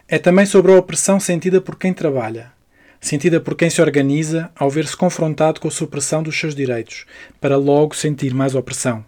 É 0.08 0.18
também 0.18 0.46
sobre 0.46 0.72
a 0.72 0.76
opressão 0.76 1.20
sentida 1.20 1.60
por 1.60 1.76
quem 1.76 1.92
trabalha, 1.92 2.52
sentida 3.00 3.38
por 3.38 3.54
quem 3.54 3.68
se 3.68 3.82
organiza 3.82 4.50
ao 4.56 4.70
ver-se 4.70 4.96
confrontado 4.96 5.60
com 5.60 5.68
a 5.68 5.70
supressão 5.70 6.22
dos 6.22 6.38
seus 6.38 6.54
direitos, 6.54 7.04
para 7.40 7.56
logo 7.56 7.94
sentir 7.94 8.32
mais 8.32 8.54
opressão. 8.54 9.04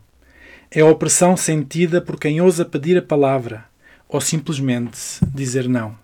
É 0.71 0.81
a 0.81 0.87
opressão 0.87 1.37
sentida 1.37 2.01
por 2.01 2.21
quem 2.21 2.41
ousa 2.41 2.65
pedir 2.65 2.97
a 2.99 3.03
palavra, 3.03 3.65
ou 4.09 4.21
simplesmente 4.21 4.99
dizer 5.35 5.69
não. 5.69 5.97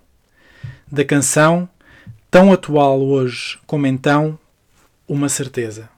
Da 0.91 1.05
canção, 1.05 1.69
tão 2.29 2.53
atual 2.53 3.01
hoje 3.01 3.57
como 3.65 3.87
então, 3.87 4.37
uma 5.07 5.29
certeza. 5.29 5.89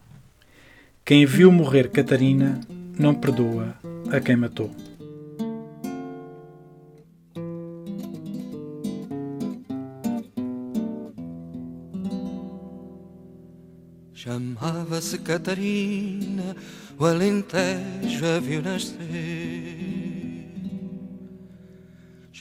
Quem 1.04 1.26
viu 1.26 1.52
morrer 1.52 1.90
Catarina 1.90 2.62
não 2.98 3.14
perdoa 3.14 3.76
a 4.12 4.20
quem 4.20 4.36
matou. 4.36 4.72
Chamava-se 14.14 15.18
Catarina, 15.18 16.56
o 16.98 17.06
Alentejo 17.06 18.24
a 18.24 18.40
viu 18.40 18.62
nascer. 18.62 20.11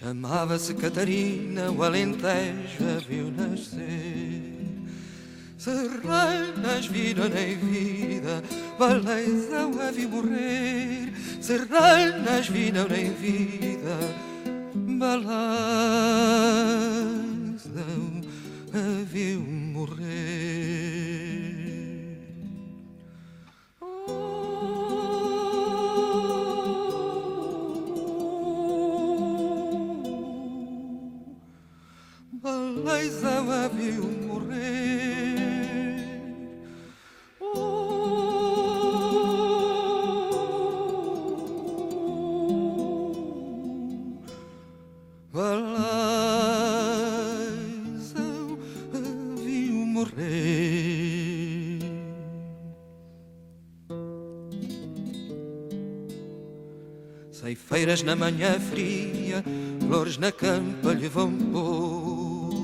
Chamava-se 0.01 0.73
Catarina, 0.73 1.71
o 1.71 1.83
Alentejo 1.83 2.89
a 2.97 3.01
viu 3.07 3.31
nascer. 3.31 4.51
Serranas 5.59 6.87
viram 6.87 7.27
em 7.27 7.59
vida, 7.59 8.43
Baleizão 8.79 9.79
a 9.79 9.91
viu 9.91 10.09
morrer. 10.09 11.13
Serranas 11.43 12.49
viram 12.49 12.87
em 12.87 13.13
vida, 13.13 13.99
Baleizão 14.75 15.21
a 18.73 19.05
viu 19.05 19.41
morrer. 19.43 20.80
Ceifeiras 57.91 58.03
na 58.05 58.15
manhã 58.15 58.61
fria, 58.61 59.45
flores 59.89 60.17
na 60.17 60.31
campa 60.31 60.93
lhe 60.93 61.09
vão 61.09 61.33
pôr. 61.33 62.55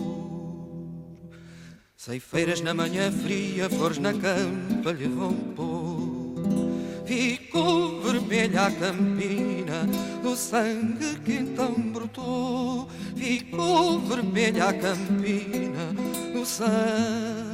Ceifeiras 1.96 2.60
na 2.60 2.72
manhã 2.72 3.10
fria, 3.10 3.68
flores 3.68 3.98
na 3.98 4.12
campa 4.12 4.92
lhe 4.92 5.08
vão 5.08 5.34
pôr. 5.34 7.04
Ficou 7.04 8.00
vermelha 8.02 8.66
a 8.66 8.70
campina 8.70 9.88
do 10.22 10.36
sangue 10.36 11.18
que 11.24 11.32
então 11.32 11.72
brotou. 11.92 12.88
Ficou 13.16 13.98
vermelha 13.98 14.66
a 14.66 14.72
campina 14.74 15.92
do 16.32 16.46
sangue 16.46 17.45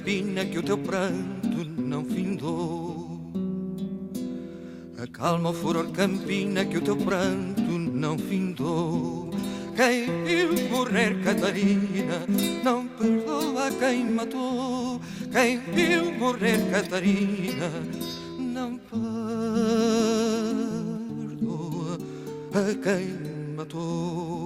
campina 0.00 0.46
que 0.46 0.58
o 0.58 0.62
teu 0.62 0.78
pranto 0.78 1.62
não 1.76 2.02
findou. 2.02 3.20
Acalma 4.98 5.50
o 5.50 5.52
furor 5.52 5.90
campina 5.92 6.64
que 6.64 6.78
o 6.78 6.80
teu 6.80 6.96
pranto 6.96 7.60
não 7.60 8.18
findou. 8.18 9.30
Quem 9.76 10.06
viu 10.24 10.54
morrer 10.70 11.22
Catarina 11.22 12.26
não 12.64 12.88
perdoa 12.88 13.70
quem 13.78 14.06
matou. 14.10 15.02
Quem 15.30 15.58
viu 15.74 16.12
morrer 16.12 16.70
Catarina 16.70 17.70
não 18.38 18.78
perdoa 18.78 19.18
a 22.54 22.74
quem 22.82 23.54
matou. 23.54 24.39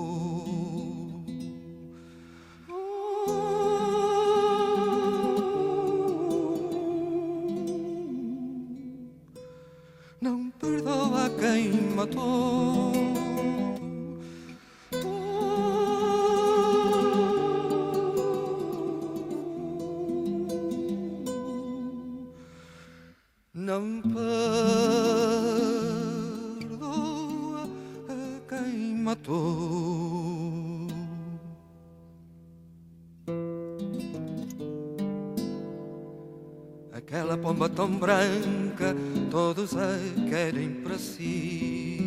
Aquela 37.07 37.37
pomba 37.37 37.69
tão 37.69 37.99
branca, 37.99 38.97
todos 39.31 39.77
a 39.77 39.99
querem 40.29 40.71
para 40.71 40.97
si. 40.97 42.01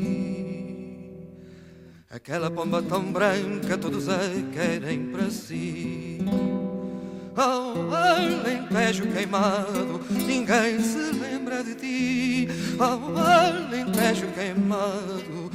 Aquela 2.10 2.49
pomba 2.49 2.81
tão 2.81 3.03
branca, 3.12 3.77
todos 3.77 4.10
a 4.10 4.17
querem 4.51 5.12
para 5.12 5.29
si. 5.29 6.17
Oh, 7.38 7.93
Alentejo 7.93 9.05
queimado, 9.13 10.01
ninguém 10.10 10.79
se 10.81 11.12
lembra 11.12 11.63
de 11.63 11.75
ti. 11.75 12.47
Oh, 12.79 13.19
Alentejo 13.19 14.25
queimado, 14.33 15.46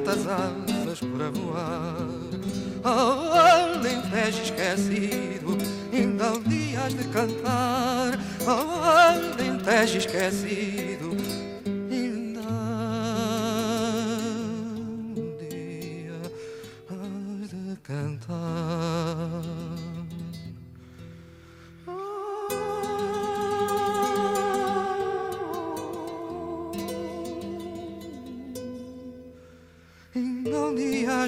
atrasado 0.00 0.59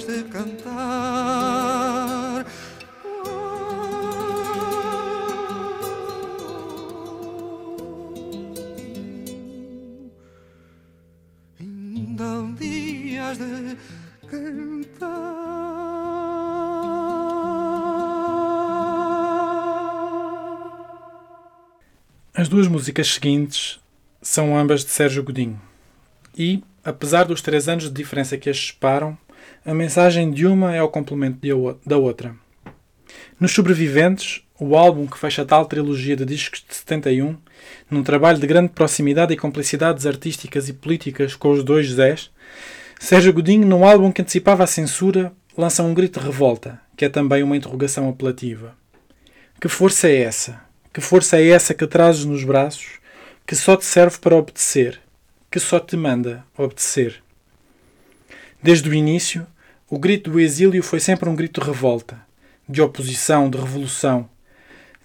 has 0.03 0.07
de 0.07 0.25
cantar. 0.25 0.73
As 22.35 22.49
duas 22.49 22.67
músicas 22.67 23.07
seguintes 23.09 23.79
são 24.21 24.59
ambas 24.59 24.85
de 24.85 24.91
Sérgio 24.91 25.23
Godinho. 25.23 25.61
E, 26.37 26.65
apesar 26.85 27.25
dos 27.25 27.41
três 27.41 27.69
anos 27.69 27.85
de 27.85 27.91
diferença 27.91 28.37
que 28.37 28.51
as 28.51 28.69
separam, 28.69 29.17
a 29.65 29.73
mensagem 29.73 30.31
de 30.31 30.45
uma 30.45 30.75
é 30.75 30.83
o 30.83 30.89
complemento 30.89 31.39
da 31.87 31.97
outra. 31.97 32.35
Nos 33.39 33.53
Sobreviventes, 33.53 34.43
o 34.59 34.77
álbum 34.77 35.07
que 35.07 35.19
fecha 35.19 35.45
tal 35.45 35.67
trilogia 35.67 36.17
de 36.17 36.25
discos 36.25 36.65
de 36.69 36.75
71, 36.75 37.37
num 37.89 38.03
trabalho 38.03 38.41
de 38.41 38.47
grande 38.47 38.71
proximidade 38.71 39.33
e 39.33 39.37
complicidades 39.37 40.05
artísticas 40.05 40.69
e 40.69 40.73
políticas 40.73 41.37
com 41.37 41.53
os 41.53 41.63
dois 41.63 41.91
Zés, 41.91 42.31
Sérgio 42.99 43.33
Godinho, 43.33 43.67
num 43.67 43.85
álbum 43.85 44.11
que 44.11 44.23
antecipava 44.23 44.65
a 44.65 44.67
censura, 44.67 45.33
lança 45.57 45.83
um 45.83 45.95
grito 45.95 46.19
de 46.19 46.27
revolta, 46.27 46.81
que 46.97 47.05
é 47.05 47.09
também 47.09 47.43
uma 47.43 47.57
interrogação 47.57 48.09
apelativa. 48.09 48.77
Que 49.61 49.69
força 49.69 50.09
é 50.09 50.23
essa? 50.23 50.61
Que 50.93 51.01
força 51.01 51.37
é 51.37 51.49
essa 51.49 51.73
que 51.73 51.87
trazes 51.87 52.25
nos 52.25 52.43
braços, 52.43 52.99
que 53.47 53.55
só 53.55 53.77
te 53.77 53.85
serve 53.85 54.19
para 54.19 54.37
obedecer, 54.37 55.01
que 55.51 55.61
só 55.61 55.79
te 55.79 55.97
manda 55.97 56.45
obedecer? 56.57 57.23
Desde 58.63 58.89
o 58.89 58.95
início, 58.95 59.45
o 59.91 59.99
grito 59.99 60.31
do 60.31 60.39
exílio 60.39 60.85
foi 60.85 61.01
sempre 61.01 61.29
um 61.29 61.35
grito 61.35 61.61
de 61.61 61.67
revolta, 61.67 62.17
de 62.69 62.81
oposição, 62.81 63.51
de 63.51 63.59
revolução, 63.59 64.29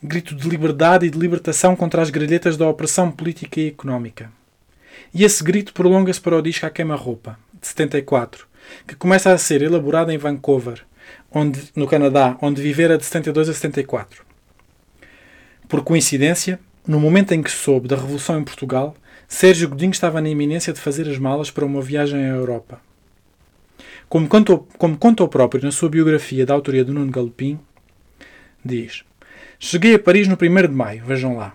grito 0.01 0.35
de 0.35 0.47
liberdade 0.47 1.07
e 1.07 1.09
de 1.09 1.17
libertação 1.17 1.75
contra 1.75 2.03
as 2.03 2.11
grelhetas 2.11 2.55
da 2.55 2.69
opressão 2.69 3.09
política 3.09 3.59
e 3.59 3.69
económica. 3.69 4.31
E 5.11 5.23
esse 5.23 5.43
grito 5.43 5.73
prolonga-se 5.73 6.21
para 6.21 6.37
o 6.37 6.41
disco 6.41 6.67
A 6.67 6.69
Queima-Roupa, 6.69 7.39
de 7.59 7.67
74, 7.67 8.47
que 8.87 8.95
começa 8.95 9.31
a 9.31 9.37
ser 9.39 9.63
elaborado 9.63 10.11
em 10.11 10.19
Vancouver, 10.19 10.85
onde, 11.31 11.59
no 11.75 11.87
Canadá, 11.87 12.37
onde 12.39 12.61
vivera 12.61 12.95
de 12.95 13.05
72 13.05 13.49
a 13.49 13.53
74. 13.55 14.23
Por 15.67 15.83
coincidência, 15.83 16.59
no 16.87 16.99
momento 16.99 17.31
em 17.31 17.41
que 17.41 17.49
soube 17.49 17.87
da 17.87 17.95
Revolução 17.95 18.39
em 18.39 18.43
Portugal, 18.43 18.95
Sérgio 19.27 19.69
Godinho 19.69 19.91
estava 19.91 20.21
na 20.21 20.29
iminência 20.29 20.71
de 20.71 20.79
fazer 20.79 21.09
as 21.09 21.17
malas 21.17 21.49
para 21.49 21.65
uma 21.65 21.81
viagem 21.81 22.23
à 22.23 22.27
Europa. 22.27 22.85
Como 24.09 24.27
contou, 24.27 24.67
como 24.77 24.97
contou 24.97 25.27
próprio 25.27 25.63
na 25.63 25.71
sua 25.71 25.89
biografia 25.89 26.45
da 26.45 26.53
autoria 26.53 26.85
de 26.85 26.91
Nuno 26.91 27.11
Galopim, 27.11 27.59
diz: 28.63 29.03
Cheguei 29.59 29.95
a 29.95 29.99
Paris 29.99 30.27
no 30.27 30.35
1 30.35 30.37
de 30.37 30.67
maio, 30.69 31.05
vejam 31.05 31.35
lá. 31.35 31.53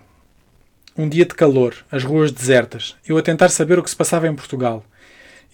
Um 0.95 1.09
dia 1.09 1.25
de 1.25 1.35
calor, 1.35 1.75
as 1.91 2.05
ruas 2.05 2.31
desertas, 2.31 2.95
eu 3.09 3.17
a 3.17 3.23
tentar 3.23 3.49
saber 3.49 3.79
o 3.79 3.83
que 3.83 3.89
se 3.89 3.97
passava 3.97 4.29
em 4.29 4.35
Portugal. 4.35 4.85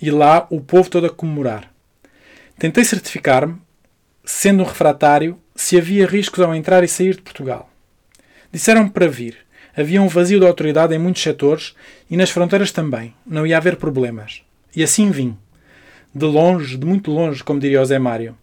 E 0.03 0.11
lá 0.11 0.49
o 0.51 0.61
povo 0.61 0.91
todo 0.91 1.07
a 1.07 1.11
comemorar. 1.11 1.73
Tentei 2.59 2.85
certificar-me, 2.85 3.57
sendo 4.25 4.65
um 4.65 4.67
refratário, 4.67 5.39
se 5.55 5.79
havia 5.79 6.07
riscos 6.07 6.43
ao 6.43 6.55
entrar 6.55 6.83
e 6.83 6.89
sair 6.89 7.15
de 7.15 7.23
Portugal. 7.23 7.71
Disseram-me 8.51 8.91
para 8.91 9.07
vir. 9.07 9.37
Havia 9.77 10.03
um 10.03 10.09
vazio 10.09 10.41
de 10.41 10.47
autoridade 10.47 10.93
em 10.93 10.99
muitos 10.99 11.23
setores 11.23 11.77
e 12.11 12.17
nas 12.17 12.31
fronteiras 12.31 12.73
também. 12.73 13.15
Não 13.25 13.47
ia 13.47 13.57
haver 13.57 13.77
problemas. 13.77 14.43
E 14.75 14.83
assim 14.83 15.13
vim. 15.13 15.37
De 16.15 16.25
longe, 16.25 16.77
de 16.77 16.87
muito 16.87 17.11
longe, 17.11 17.45
como 17.45 17.61
diria 17.61 17.83
o 17.83 17.85
Zé 17.85 17.99
Mário. 17.99 18.37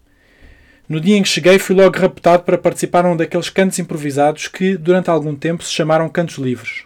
No 0.88 1.00
dia 1.02 1.18
em 1.18 1.24
que 1.24 1.30
cheguei, 1.30 1.58
fui 1.58 1.76
logo 1.76 1.98
raptado 1.98 2.44
para 2.44 2.60
participar 2.60 3.04
num 3.04 3.18
daqueles 3.18 3.50
cantos 3.50 3.80
improvisados 3.80 4.48
que, 4.48 4.78
durante 4.78 5.10
algum 5.10 5.36
tempo, 5.36 5.64
se 5.64 5.72
chamaram 5.72 6.08
cantos 6.08 6.38
livres. 6.38 6.84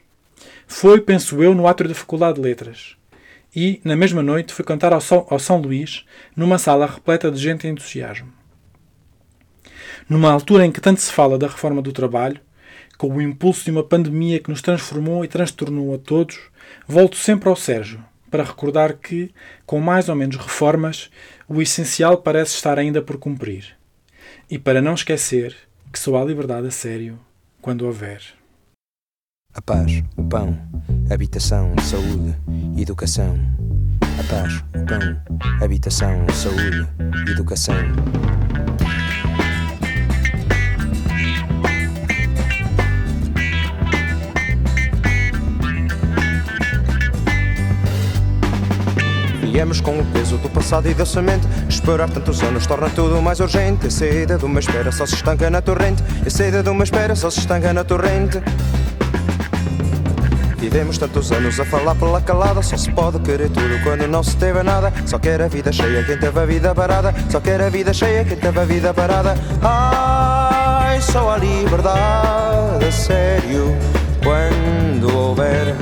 Foi, 0.66 1.02
penso 1.02 1.44
eu, 1.44 1.54
no 1.54 1.68
átrio 1.68 1.90
da 1.90 1.96
Faculdade 1.96 2.36
de 2.36 2.42
Letras. 2.42 2.96
E, 3.54 3.82
na 3.84 3.98
mesma 3.98 4.24
noite, 4.24 4.54
fui 4.54 4.64
cantar 4.64 4.94
ao 4.94 5.02
São, 5.02 5.28
ao 5.30 5.38
São 5.38 5.58
Luís, 5.58 6.06
numa 6.34 6.58
sala 6.58 6.86
repleta 6.86 7.30
de 7.30 7.40
gente 7.40 7.68
em 7.68 7.72
entusiasmo. 7.72 8.32
Numa 10.08 10.32
altura 10.32 10.66
em 10.66 10.72
que 10.72 10.80
tanto 10.80 11.02
se 11.02 11.12
fala 11.12 11.38
da 11.38 11.48
reforma 11.48 11.82
do 11.82 11.92
trabalho, 11.92 12.40
com 12.98 13.14
o 13.14 13.22
impulso 13.22 13.66
de 13.66 13.72
uma 13.72 13.84
pandemia 13.84 14.40
que 14.40 14.50
nos 14.50 14.62
transformou 14.62 15.26
e 15.26 15.28
transtornou 15.28 15.94
a 15.94 15.98
todos, 15.98 16.40
volto 16.88 17.18
sempre 17.18 17.50
ao 17.50 17.56
Sérgio 17.56 18.02
para 18.30 18.44
recordar 18.44 18.94
que, 18.98 19.34
com 19.66 19.80
mais 19.80 20.10
ou 20.10 20.16
menos 20.16 20.38
reformas, 20.38 21.10
o 21.48 21.62
essencial 21.62 22.18
parece 22.18 22.56
estar 22.56 22.78
ainda 22.78 23.02
por 23.02 23.18
cumprir. 23.18 23.76
E 24.50 24.58
para 24.58 24.82
não 24.82 24.94
esquecer 24.94 25.56
que 25.92 26.00
só 26.00 26.18
há 26.18 26.26
liberdade 26.26 26.68
a 26.68 26.72
sério 26.72 27.20
quando 27.62 27.86
houver. 27.86 28.22
A 29.54 29.62
paz, 29.62 30.04
o 30.16 30.24
pão, 30.24 30.58
habitação, 31.12 31.74
saúde, 31.82 32.36
educação. 32.80 33.38
A 34.02 34.24
paz, 34.24 34.64
o 34.76 34.86
pão, 34.86 35.64
habitação, 35.64 36.26
saúde, 36.30 36.88
educação. 37.32 37.76
Viemos 49.60 49.82
com 49.82 50.00
o 50.00 50.06
peso 50.06 50.38
do 50.38 50.50
passado 50.50 50.90
e 50.90 50.94
da 50.94 51.06
semente 51.06 51.46
Esperar 51.68 52.10
tantos 52.10 52.42
anos 52.42 52.66
torna 52.66 52.90
tudo 52.92 53.22
mais 53.22 53.42
urgente. 53.42 53.88
A 53.88 53.92
saída 53.92 54.38
de 54.38 54.46
uma 54.46 54.58
espera 54.58 54.90
só 54.90 55.06
se 55.06 55.16
estanca 55.16 55.50
na 55.50 55.62
torrente. 55.62 56.02
A 56.26 56.30
saída 56.30 56.64
de 56.64 56.70
uma 56.70 56.86
espera 56.86 57.14
só 57.14 57.30
se 57.30 57.40
estanca 57.40 57.74
na 57.74 57.84
torrente. 57.84 58.42
Vivemos 60.58 60.98
tantos 60.98 61.30
anos 61.34 61.60
a 61.60 61.66
falar 61.66 61.94
pela 61.96 62.22
calada. 62.22 62.62
Só 62.62 62.78
se 62.78 62.90
pode 62.90 63.20
querer 63.20 63.50
tudo 63.50 63.84
quando 63.84 64.08
não 64.08 64.24
se 64.24 64.38
teve 64.38 64.64
nada. 64.64 64.94
Só 65.06 65.20
quer 65.20 65.42
a 65.42 65.50
vida 65.50 65.74
cheia 65.74 66.06
quem 66.06 66.18
teve 66.18 66.40
a 66.40 66.46
vida 66.46 66.74
parada. 66.74 67.14
Só 67.30 67.42
quer 67.42 67.60
a 67.60 67.68
vida 67.68 67.94
cheia 67.94 68.24
quem 68.24 68.38
teve 68.38 68.60
a 68.62 68.64
vida 68.64 68.94
parada. 68.94 69.36
Ai, 69.62 71.02
só 71.02 71.34
a 71.34 71.38
liberdade 71.38 72.86
a 72.86 72.92
sério 72.94 73.76
Quando 74.24 75.14
houver 75.14 75.76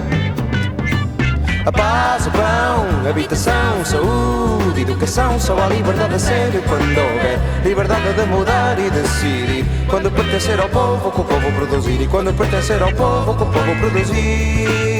a 1.67 1.71
paz, 1.71 2.25
o 2.25 2.31
pão, 2.31 3.09
habitação, 3.09 3.83
saúde, 3.83 4.81
educação, 4.83 5.37
só 5.37 5.57
há 5.59 5.67
liberdade 5.67 6.13
a 6.13 6.19
sério 6.19 6.63
quando 6.63 6.97
houver 6.97 7.37
liberdade 7.61 8.13
de 8.13 8.25
mudar 8.25 8.79
e 8.79 8.89
decidir. 8.89 9.65
Quando 9.89 10.09
pertencer 10.09 10.57
ao 10.61 10.69
povo, 10.69 11.11
que 11.11 11.21
o 11.21 11.23
povo 11.25 11.51
produzir. 11.51 12.01
E 12.01 12.07
quando 12.07 12.33
pertencer 12.33 12.81
ao 12.81 12.93
povo, 12.93 13.35
que 13.35 13.43
o 13.43 13.47
povo 13.47 13.75
produzir. 13.81 14.96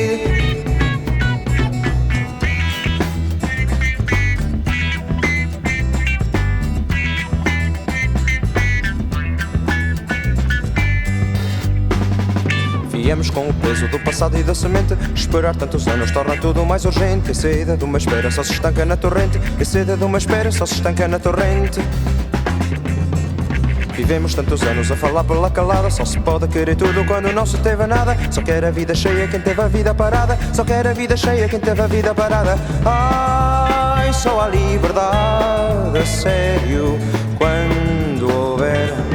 Viemos 13.17 13.31
com 13.31 13.49
o 13.49 13.53
peso 13.55 13.87
do 13.87 13.99
passado 13.99 14.37
e 14.37 14.43
da 14.43 14.53
semente 14.53 14.95
Esperar 15.15 15.55
tantos 15.55 15.87
anos 15.87 16.11
torna 16.11 16.37
tudo 16.37 16.63
mais 16.63 16.85
urgente. 16.85 17.31
A 17.31 17.33
saída 17.33 17.75
de 17.75 17.83
uma 17.83 17.97
espera 17.97 18.29
só 18.29 18.43
se 18.43 18.53
estanca 18.53 18.85
na 18.85 18.95
torrente. 18.95 19.41
A 19.59 19.65
saída 19.65 19.97
de 19.97 20.03
uma 20.03 20.19
espera 20.19 20.51
só 20.51 20.67
se 20.67 20.75
estanca 20.75 21.07
na 21.07 21.17
torrente. 21.17 21.79
Vivemos 23.93 24.35
tantos 24.35 24.61
anos 24.61 24.91
a 24.91 24.95
falar 24.95 25.23
pela 25.23 25.49
calada. 25.49 25.89
Só 25.89 26.05
se 26.05 26.19
pode 26.19 26.47
querer 26.47 26.75
tudo 26.75 27.03
quando 27.05 27.33
não 27.33 27.43
se 27.43 27.57
teve 27.57 27.87
nada. 27.87 28.15
Só 28.29 28.43
quer 28.43 28.63
a 28.63 28.69
vida 28.69 28.93
cheia 28.93 29.27
quem 29.27 29.39
teve 29.39 29.61
a 29.63 29.67
vida 29.67 29.95
parada. 29.95 30.37
Só 30.53 30.63
quer 30.63 30.85
a 30.85 30.93
vida 30.93 31.17
cheia 31.17 31.49
quem 31.49 31.59
teve 31.59 31.81
a 31.81 31.87
vida 31.87 32.13
parada. 32.13 32.55
Ai, 32.85 34.13
só 34.13 34.41
a 34.41 34.47
liberdade 34.47 35.97
a 35.97 36.05
sério. 36.05 36.99
Quando 37.39 38.31
houver 38.31 39.06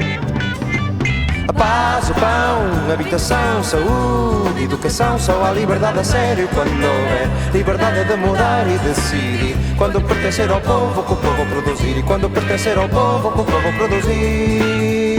paz, 1.63 2.11
o 2.11 2.15
pão, 2.15 2.93
habitação, 2.93 3.63
saúde, 3.63 4.65
educação, 4.65 5.19
só 5.19 5.45
há 5.45 5.53
liberdade 5.53 6.01
a 6.01 6.05
sério 6.05 6.49
quando 6.49 6.71
houver 6.71 7.31
liberdade 7.53 8.05
de 8.05 8.17
mudar 8.17 8.67
e 8.69 8.79
decidir. 8.79 9.57
Quando 9.79 10.01
pertencer 10.01 10.51
ao 10.51 10.61
povo, 10.61 11.03
que 11.05 11.13
o 11.13 11.17
povo 11.17 11.47
produzir. 11.47 11.99
E 11.99 12.03
quando 12.03 12.29
pertencer 12.29 12.77
ao 12.77 12.89
povo, 12.89 13.33
que 13.33 13.41
o 13.41 13.45
povo 13.45 13.73
produzir. 13.79 15.12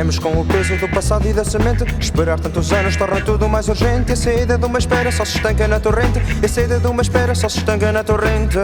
Viemos 0.00 0.18
com 0.18 0.32
o 0.32 0.46
peso 0.46 0.78
do 0.78 0.88
passado 0.88 1.28
e 1.28 1.32
da 1.34 1.44
semente. 1.44 1.84
Esperar 2.00 2.40
tantos 2.40 2.72
anos 2.72 2.96
torna 2.96 3.20
tudo 3.20 3.46
mais 3.46 3.68
urgente. 3.68 4.08
E 4.08 4.12
a 4.14 4.16
saída 4.16 4.56
de 4.56 4.64
uma 4.64 4.78
espera 4.78 5.12
só 5.12 5.26
se 5.26 5.36
estanca 5.36 5.68
na 5.68 5.78
torrente. 5.78 6.18
E 6.40 6.46
a 6.46 6.48
saída 6.48 6.80
de 6.80 6.86
uma 6.86 7.02
espera 7.02 7.34
só 7.34 7.50
se 7.50 7.58
estanca 7.58 7.92
na 7.92 8.02
torrente. 8.02 8.56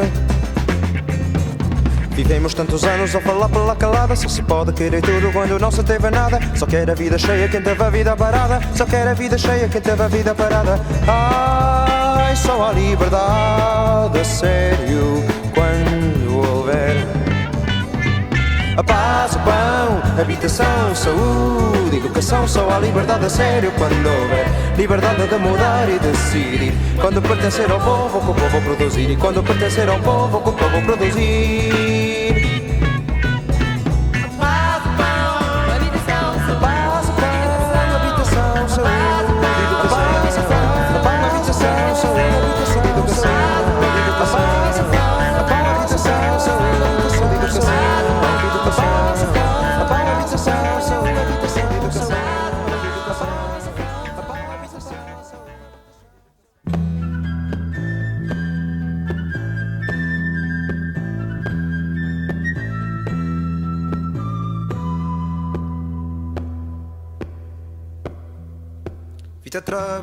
Vivemos 2.12 2.54
tantos 2.54 2.84
anos 2.84 3.14
a 3.14 3.20
falar 3.20 3.50
pela 3.50 3.76
calada. 3.76 4.16
Só 4.16 4.30
se 4.30 4.42
pode 4.42 4.72
querer 4.72 5.02
tudo 5.02 5.30
quando 5.30 5.58
não 5.58 5.70
se 5.70 5.82
teve 5.82 6.08
nada. 6.08 6.40
Só 6.54 6.64
quer 6.64 6.90
a 6.90 6.94
vida 6.94 7.18
cheia 7.18 7.46
quem 7.48 7.60
teve 7.60 7.84
a 7.84 7.90
vida 7.90 8.16
parada. 8.16 8.58
Só 8.74 8.86
quer 8.86 9.06
a 9.06 9.12
vida 9.12 9.36
cheia 9.36 9.68
quem 9.68 9.82
teve 9.82 10.02
a 10.02 10.08
vida 10.08 10.34
parada. 10.34 10.80
Ai, 11.06 12.34
só 12.34 12.70
a 12.70 12.72
liberdade 12.72 14.20
a 14.20 14.24
sério. 14.24 15.22
Quando 15.52 15.95
a 18.76 18.84
paz, 18.84 19.34
o 19.34 19.38
pão, 19.40 20.20
habitação, 20.20 20.94
saúde, 20.94 21.96
educação, 21.96 22.46
só 22.46 22.68
há 22.70 22.78
liberdade 22.78 23.24
a 23.24 23.30
sério 23.30 23.72
quando 23.78 24.06
houver 24.06 24.46
liberdade 24.76 25.26
de 25.26 25.38
mudar 25.38 25.88
e 25.88 25.98
decidir. 25.98 26.74
Quando 27.00 27.22
pertencer 27.22 27.70
ao 27.70 27.80
povo, 27.80 28.20
que 28.20 28.30
o 28.30 28.34
povo 28.34 28.62
produzir. 28.62 29.10
E 29.10 29.16
quando 29.16 29.42
pertencer 29.42 29.88
ao 29.88 29.98
povo, 30.00 30.40
que 30.42 30.50
o 30.50 30.52
povo 30.52 30.82
produzir. 30.82 32.15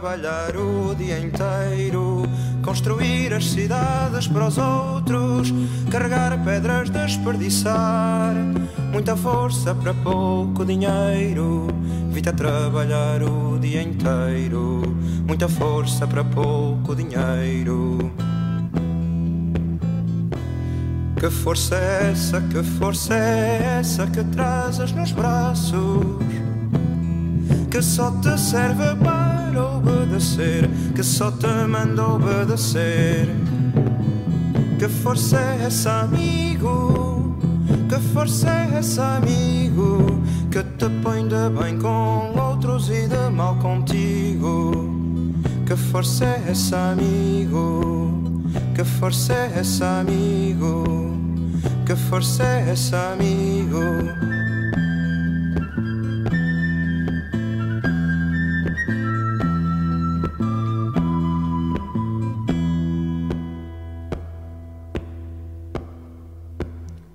Trabalhar 0.04 0.58
o 0.58 0.93
dia 0.93 1.18
inteiro, 1.18 2.24
construir 2.62 3.34
as 3.34 3.45
cidades 3.51 4.28
para 4.28 4.47
os 4.47 4.58
outros, 4.58 5.54
carregar 5.89 6.43
pedras, 6.43 6.89
desperdiçar, 6.89 8.34
muita 8.91 9.16
força 9.16 9.74
para 9.74 9.93
pouco 9.93 10.66
dinheiro. 10.66 11.68
Vi-te 12.12 12.28
a 12.28 12.34
trabalhar 12.34 13.24
o 13.24 13.58
dia 13.58 13.82
inteiro, 13.82 14.82
muita 15.26 15.47
força 15.47 16.06
para 16.06 16.26
pouco 16.26 16.93
dinheiro. 16.93 18.12
Que 21.18 21.30
força 21.30 21.76
é 21.76 22.12
essa, 22.12 22.41
que 22.41 22.62
força 22.62 23.14
é 23.14 23.78
essa 23.80 24.06
que 24.08 24.22
trazes 24.26 24.91
nos 24.91 25.14
braços? 25.14 26.18
que 27.74 27.82
só 27.82 28.12
te 28.22 28.38
serve 28.38 28.95
para 28.97 29.22
obedecer, 29.58 30.70
que 30.95 31.04
só 31.04 31.32
te 31.32 31.47
manda 31.68 32.08
obedecer. 32.08 33.28
Que 34.80 34.88
força 34.88 35.39
é 35.39 35.66
essa, 35.66 36.01
amigo? 36.01 37.38
Que 37.88 37.99
força 38.14 38.49
é 38.49 38.78
essa, 38.80 39.18
amigo? 39.18 40.22
Que 40.51 40.64
te 40.64 40.89
põe 41.01 41.28
de 41.28 41.49
bem 41.49 41.78
com 41.78 42.34
outros 42.38 42.89
e 42.89 43.08
de 43.08 43.30
mal 43.32 43.56
contigo. 43.58 44.72
Que 45.66 45.76
força 45.76 46.26
é 46.26 46.43
essa, 46.49 46.91
amigo? 46.91 48.22
Que 48.76 48.84
força 48.84 49.34
é 49.34 49.60
essa, 49.60 49.99
amigo? 49.99 50.84
Que 51.86 51.95
força 51.95 52.43
é 52.43 52.72
essa, 52.72 53.14
amigo? 53.14 54.32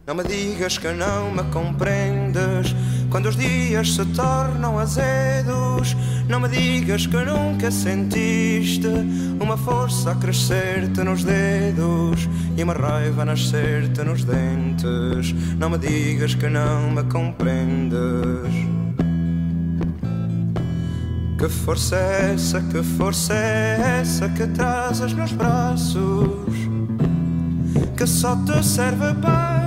Não 0.08 0.14
me 0.14 0.24
digas 0.24 0.78
que 0.78 0.90
não 0.90 1.30
me 1.30 1.42
compreendes, 1.52 2.74
quando 3.10 3.26
os 3.28 3.36
dias 3.36 3.94
se 3.94 4.06
tornam 4.06 4.78
azedos. 4.78 5.94
Não 6.26 6.40
me 6.40 6.48
digas 6.48 7.06
que 7.06 7.16
nunca 7.18 7.70
sentiste 7.70 8.88
uma 9.38 9.58
força 9.58 10.12
a 10.12 10.14
crescer-te 10.14 11.04
nos 11.04 11.22
dedos 11.22 12.26
e 12.56 12.64
uma 12.64 12.72
raiva 12.72 13.20
a 13.20 13.24
nascer-te 13.26 14.02
nos 14.02 14.24
dentes. 14.24 15.34
Não 15.58 15.68
me 15.68 15.76
digas 15.76 16.34
que 16.34 16.48
não 16.48 16.90
me 16.90 17.02
compreendes. 17.02 17.98
Que 21.38 21.50
força 21.50 21.96
é 21.96 22.32
essa, 22.32 22.62
que 22.62 22.82
força 22.82 23.34
é 23.34 23.98
essa 24.00 24.26
que 24.30 24.46
trazes 24.46 25.12
nos 25.12 25.32
braços? 25.32 26.56
Que 27.94 28.06
só 28.06 28.34
te 28.36 28.64
serve 28.64 29.12
para 29.20 29.57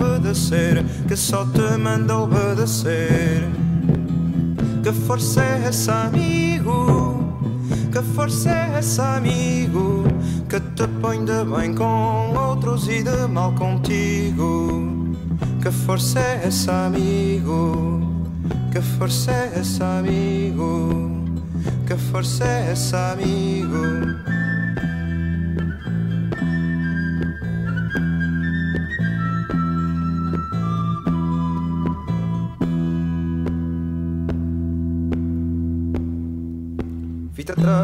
obedecer, 0.00 0.84
que 1.06 1.16
só 1.16 1.44
te 1.44 1.76
manda 1.76 2.16
obedecer. 2.16 3.48
Que 4.82 4.92
força 4.92 5.42
é 5.42 5.66
essa, 5.68 6.04
amigo? 6.04 7.22
Que 7.92 8.02
força 8.14 8.50
é 8.50 8.78
essa, 8.78 9.16
amigo? 9.16 10.04
Que 10.48 10.60
te 10.60 10.88
põe 11.00 11.24
de 11.24 11.44
bem 11.44 11.74
com 11.74 12.34
outros 12.36 12.88
e 12.88 13.02
de 13.02 13.26
mal 13.28 13.52
contigo. 13.54 15.14
Que 15.62 15.70
força 15.70 16.18
é 16.20 16.46
essa, 16.46 16.86
amigo? 16.86 18.00
Que 18.72 18.80
força 18.80 19.30
é 19.30 19.52
essa, 19.56 19.98
amigo? 19.98 21.28
Que 21.86 21.96
força 21.96 22.44
é 22.44 22.70
essa, 22.72 23.12
amigo? 23.12 24.39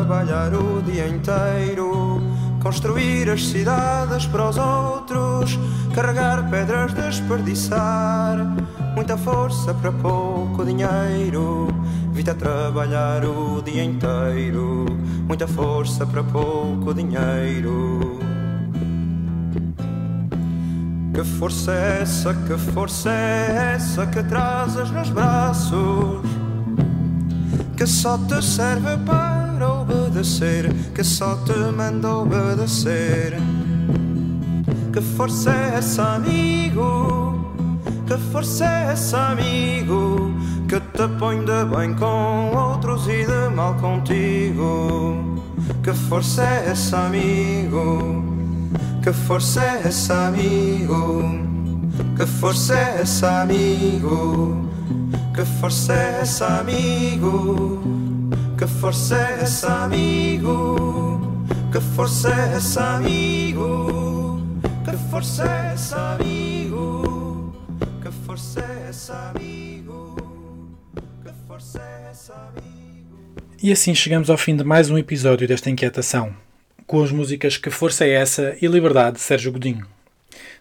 Trabalhar 0.07 0.55
o 0.55 0.81
dia 0.83 1.09
inteiro, 1.09 2.23
construir 2.63 3.29
as 3.29 3.45
cidades 3.45 4.25
para 4.27 4.51
os 4.51 4.57
outros, 4.57 5.59
carregar 5.93 6.49
pedras, 6.49 6.95
desperdiçar, 6.95 8.39
muita 8.95 9.17
força 9.17 9.75
para 9.75 9.91
pouco 9.91 10.65
dinheiro. 10.65 11.67
Vi-te 12.13 12.31
a 12.31 12.35
trabalhar 12.35 13.25
o 13.25 13.61
dia 13.63 13.83
inteiro, 13.83 14.87
muita 15.27 15.49
força 15.49 16.07
para 16.07 16.23
pouco 16.23 16.95
dinheiro. 16.95 18.21
Que 21.13 21.25
força 21.25 21.73
é 21.73 22.03
essa, 22.03 22.33
que 22.33 22.57
força 22.73 23.11
é 23.11 23.73
essa 23.75 24.07
que 24.07 24.23
trazes 24.23 24.89
nos 24.93 25.11
braços? 25.11 26.21
Que 27.77 27.87
só 27.89 28.17
te 28.17 28.41
serve 28.41 28.97
para 28.99 29.36
obedecer, 29.63 30.73
que 30.95 31.05
só 31.05 31.37
te 31.45 31.57
manda 31.77 32.09
obedecer. 32.09 33.37
Que 34.93 35.01
força 35.01 35.51
é 35.51 35.79
essa, 35.79 36.15
amigo? 36.15 37.55
Que 38.07 38.17
força 38.33 38.65
é 38.65 38.93
essa, 38.93 39.33
amigo? 39.33 40.35
Que 40.69 40.81
te 40.81 41.09
põe 41.19 41.45
de 41.45 41.65
bem 41.67 41.95
com 41.95 42.57
outros 42.57 43.07
e 43.07 43.25
de 43.25 43.55
mal 43.55 43.75
contigo. 43.75 45.41
Que 45.83 45.93
força 45.93 46.43
é 46.43 46.71
essa, 46.71 47.07
amigo? 47.07 48.25
Que 49.03 49.13
força 49.13 49.63
é 49.63 49.83
essa, 49.85 50.29
amigo? 50.29 51.23
Que 52.17 52.27
força 52.27 52.75
é 52.75 53.01
essa, 53.03 53.43
amigo? 53.43 54.69
Que 55.35 55.45
força 55.45 55.93
é 55.93 56.21
essa, 56.23 56.47
amigo? 56.61 57.96
Que 58.59 58.67
força 58.67 59.17
é 59.17 59.43
essa, 59.43 59.85
amigo? 59.85 61.47
Que 61.71 61.79
força 61.95 62.31
é 62.31 62.57
essa, 62.57 62.97
amigo? 62.97 64.41
Que 64.83 64.97
força 65.11 65.45
é 65.45 65.73
essa, 65.75 66.15
amigo? 66.15 67.55
Que 68.03 68.11
força 68.25 68.61
é 68.61 68.89
essa, 68.89 69.13
amigo? 69.35 70.17
Que 71.23 71.33
força 71.47 71.83
é 71.83 72.11
essa, 72.11 72.33
amigo? 72.33 73.35
E 73.63 73.71
assim 73.71 73.95
chegamos 73.95 74.31
ao 74.31 74.39
fim 74.39 74.57
de 74.57 74.65
mais 74.65 74.89
um 74.89 74.97
episódio 74.97 75.47
desta 75.47 75.69
inquietação, 75.69 76.35
com 76.87 77.03
as 77.03 77.13
músicas 77.13 77.59
Que 77.59 77.69
Força 77.69 78.07
é 78.07 78.13
Essa 78.13 78.57
e 78.63 78.67
Liberdade 78.67 79.17
de 79.17 79.23
Sérgio 79.23 79.53
Godinho. 79.53 79.87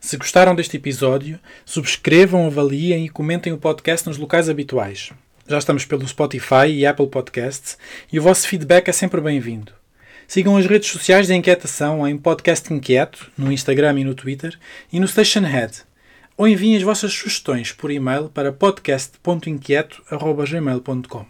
Se 0.01 0.17
gostaram 0.17 0.53
deste 0.53 0.75
episódio, 0.75 1.39
subscrevam, 1.63 2.45
avaliem 2.45 3.05
e 3.05 3.09
comentem 3.09 3.53
o 3.53 3.57
podcast 3.57 4.05
nos 4.05 4.17
locais 4.17 4.49
habituais. 4.49 5.13
Já 5.47 5.59
estamos 5.59 5.85
pelo 5.85 6.07
Spotify 6.07 6.65
e 6.69 6.87
Apple 6.87 7.05
Podcasts 7.05 7.77
e 8.11 8.17
o 8.17 8.23
vosso 8.23 8.47
feedback 8.47 8.89
é 8.89 8.91
sempre 8.91 9.21
bem-vindo. 9.21 9.71
Sigam 10.27 10.57
as 10.57 10.65
redes 10.65 10.89
sociais 10.89 11.27
da 11.27 11.35
Inquietação 11.35 12.07
em 12.07 12.17
Podcast 12.17 12.73
Inquieto, 12.73 13.29
no 13.37 13.51
Instagram 13.51 13.99
e 13.99 14.03
no 14.03 14.15
Twitter, 14.15 14.57
e 14.91 14.99
no 14.99 15.07
Station 15.07 15.41
Head. 15.41 15.83
Ou 16.35 16.47
enviem 16.47 16.75
as 16.75 16.81
vossas 16.81 17.13
sugestões 17.13 17.71
por 17.71 17.91
e-mail 17.91 18.27
para 18.27 18.51
podcast.inquieto.gmail.com 18.51 21.25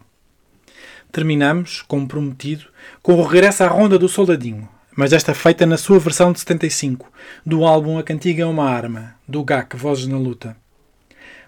Terminamos, 1.12 1.82
como 1.82 2.08
prometido, 2.08 2.68
com 3.04 3.16
o 3.16 3.24
regresso 3.24 3.66
à 3.66 3.68
Ronda 3.68 4.00
do 4.00 4.08
Soldadinho, 4.08 4.70
mas 4.96 5.12
esta 5.12 5.34
feita 5.34 5.66
na 5.66 5.76
sua 5.76 6.00
versão 6.00 6.32
de 6.32 6.40
75, 6.40 7.12
do 7.46 7.66
álbum 7.66 7.98
A 7.98 8.04
Cantiga 8.04 8.44
é 8.44 8.46
uma 8.46 8.70
Arma, 8.70 9.16
do 9.28 9.44
GAC 9.44 9.76
Vozes 9.76 10.08
na 10.08 10.18
Luta. 10.18 10.56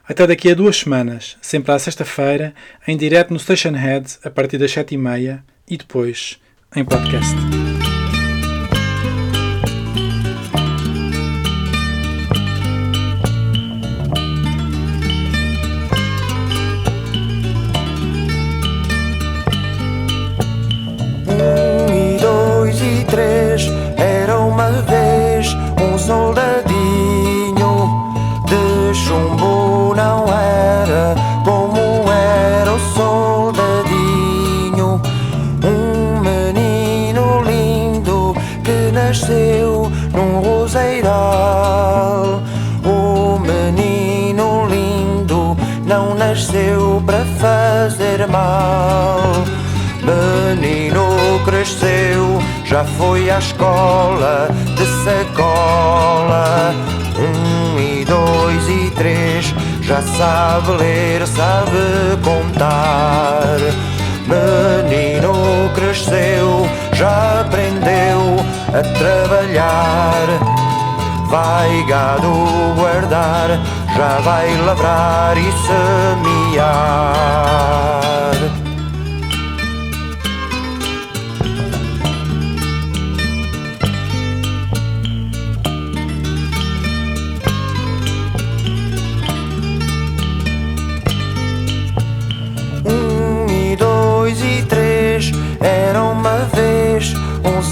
Até 0.07 0.25
daqui 0.25 0.49
a 0.49 0.55
duas 0.55 0.77
semanas, 0.77 1.35
sempre 1.41 1.73
à 1.73 1.79
sexta-feira, 1.79 2.53
em 2.87 2.95
direto 2.95 3.33
no 3.33 3.39
Station 3.39 3.71
Head, 3.71 4.19
a 4.23 4.29
partir 4.29 4.57
das 4.57 4.71
sete 4.71 4.95
e 4.95 4.97
meia, 4.97 5.43
e 5.69 5.75
depois 5.75 6.39
em 6.73 6.85
podcast. 6.85 7.35
Sabe 60.17 60.71
ler, 60.71 61.27
sabe 61.27 62.17
contar. 62.23 63.57
Menino 64.27 65.33
cresceu, 65.75 66.67
já 66.93 67.41
aprendeu 67.41 68.37
a 68.73 68.81
trabalhar. 68.97 70.27
Vai 71.29 71.83
gado 71.87 72.33
guardar, 72.75 73.59
já 73.95 74.19
vai 74.23 74.55
lavrar 74.65 75.37
e 75.37 75.51
semear. 76.55 78.06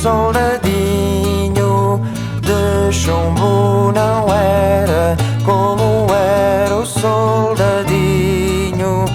Soldadinho 0.05 1.99
de 2.41 2.93
chumbo 2.93 3.91
não 3.91 4.31
era 4.31 5.17
como 5.43 6.05
era 6.13 6.75
o 6.75 6.85
soldadinho. 6.85 9.05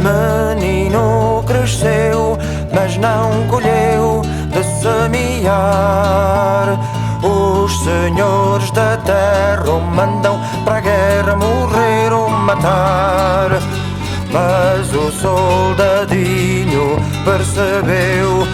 Menino 0.00 1.44
cresceu 1.46 2.38
mas 2.72 2.96
não 2.96 3.46
colheu 3.48 4.22
de 4.54 4.64
semear. 4.80 6.80
Os 7.22 7.84
senhores 7.84 8.70
da 8.70 8.96
terra 8.96 9.68
o 9.68 9.82
mandam 9.82 10.40
para 10.64 10.78
a 10.78 10.80
guerra 10.80 11.36
morrer 11.36 12.14
ou 12.14 12.30
matar. 12.30 13.50
Mas 14.32 14.94
o 14.94 15.12
soldadinho 15.12 16.96
percebeu 17.26 18.46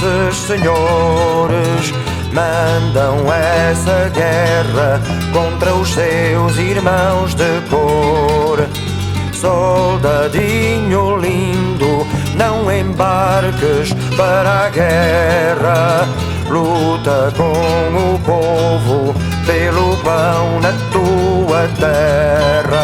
esses 0.00 0.36
senhores 0.46 1.92
mandam 2.32 3.30
essa 3.30 4.10
guerra 4.14 4.98
contra 5.30 5.74
os 5.74 5.90
seus 5.90 6.56
irmãos 6.56 7.34
de 7.34 7.60
cor. 7.68 8.66
Soldadinho 9.32 11.18
lindo, 11.18 12.06
não 12.34 12.72
embarques 12.72 13.92
para 14.16 14.66
a 14.66 14.70
guerra. 14.70 16.08
Luta 16.48 17.32
com 17.36 18.14
o 18.14 18.18
povo 18.20 19.14
pelo 19.46 19.96
pão 19.98 20.60
na 20.60 20.72
tua 20.90 21.68
terra. 21.78 22.80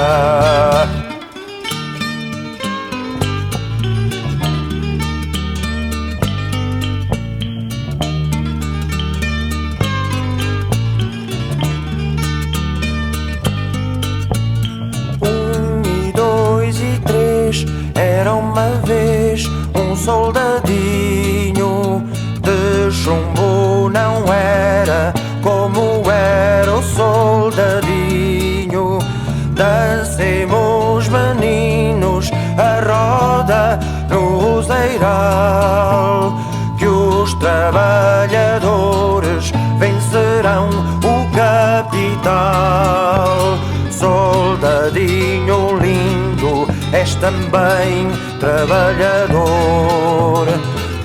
Também 47.20 48.08
trabalhador. 48.38 50.46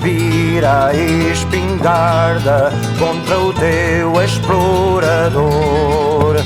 Vira 0.00 0.86
a 0.86 0.94
espingarda 0.94 2.72
contra 2.98 3.38
o 3.38 3.52
teu 3.52 4.22
explorador. 4.22 6.36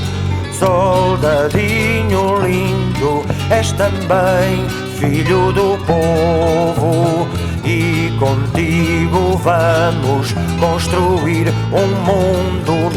Soldadinho 0.53 2.41
lindo, 2.45 3.25
és 3.51 3.71
também 3.73 4.67
filho 4.99 5.53
do 5.53 5.79
povo. 5.87 7.29
E 7.65 8.13
contigo 8.19 9.39
vamos 9.39 10.35
construir 10.61 11.49
um 11.73 11.87
mundo. 12.05 12.96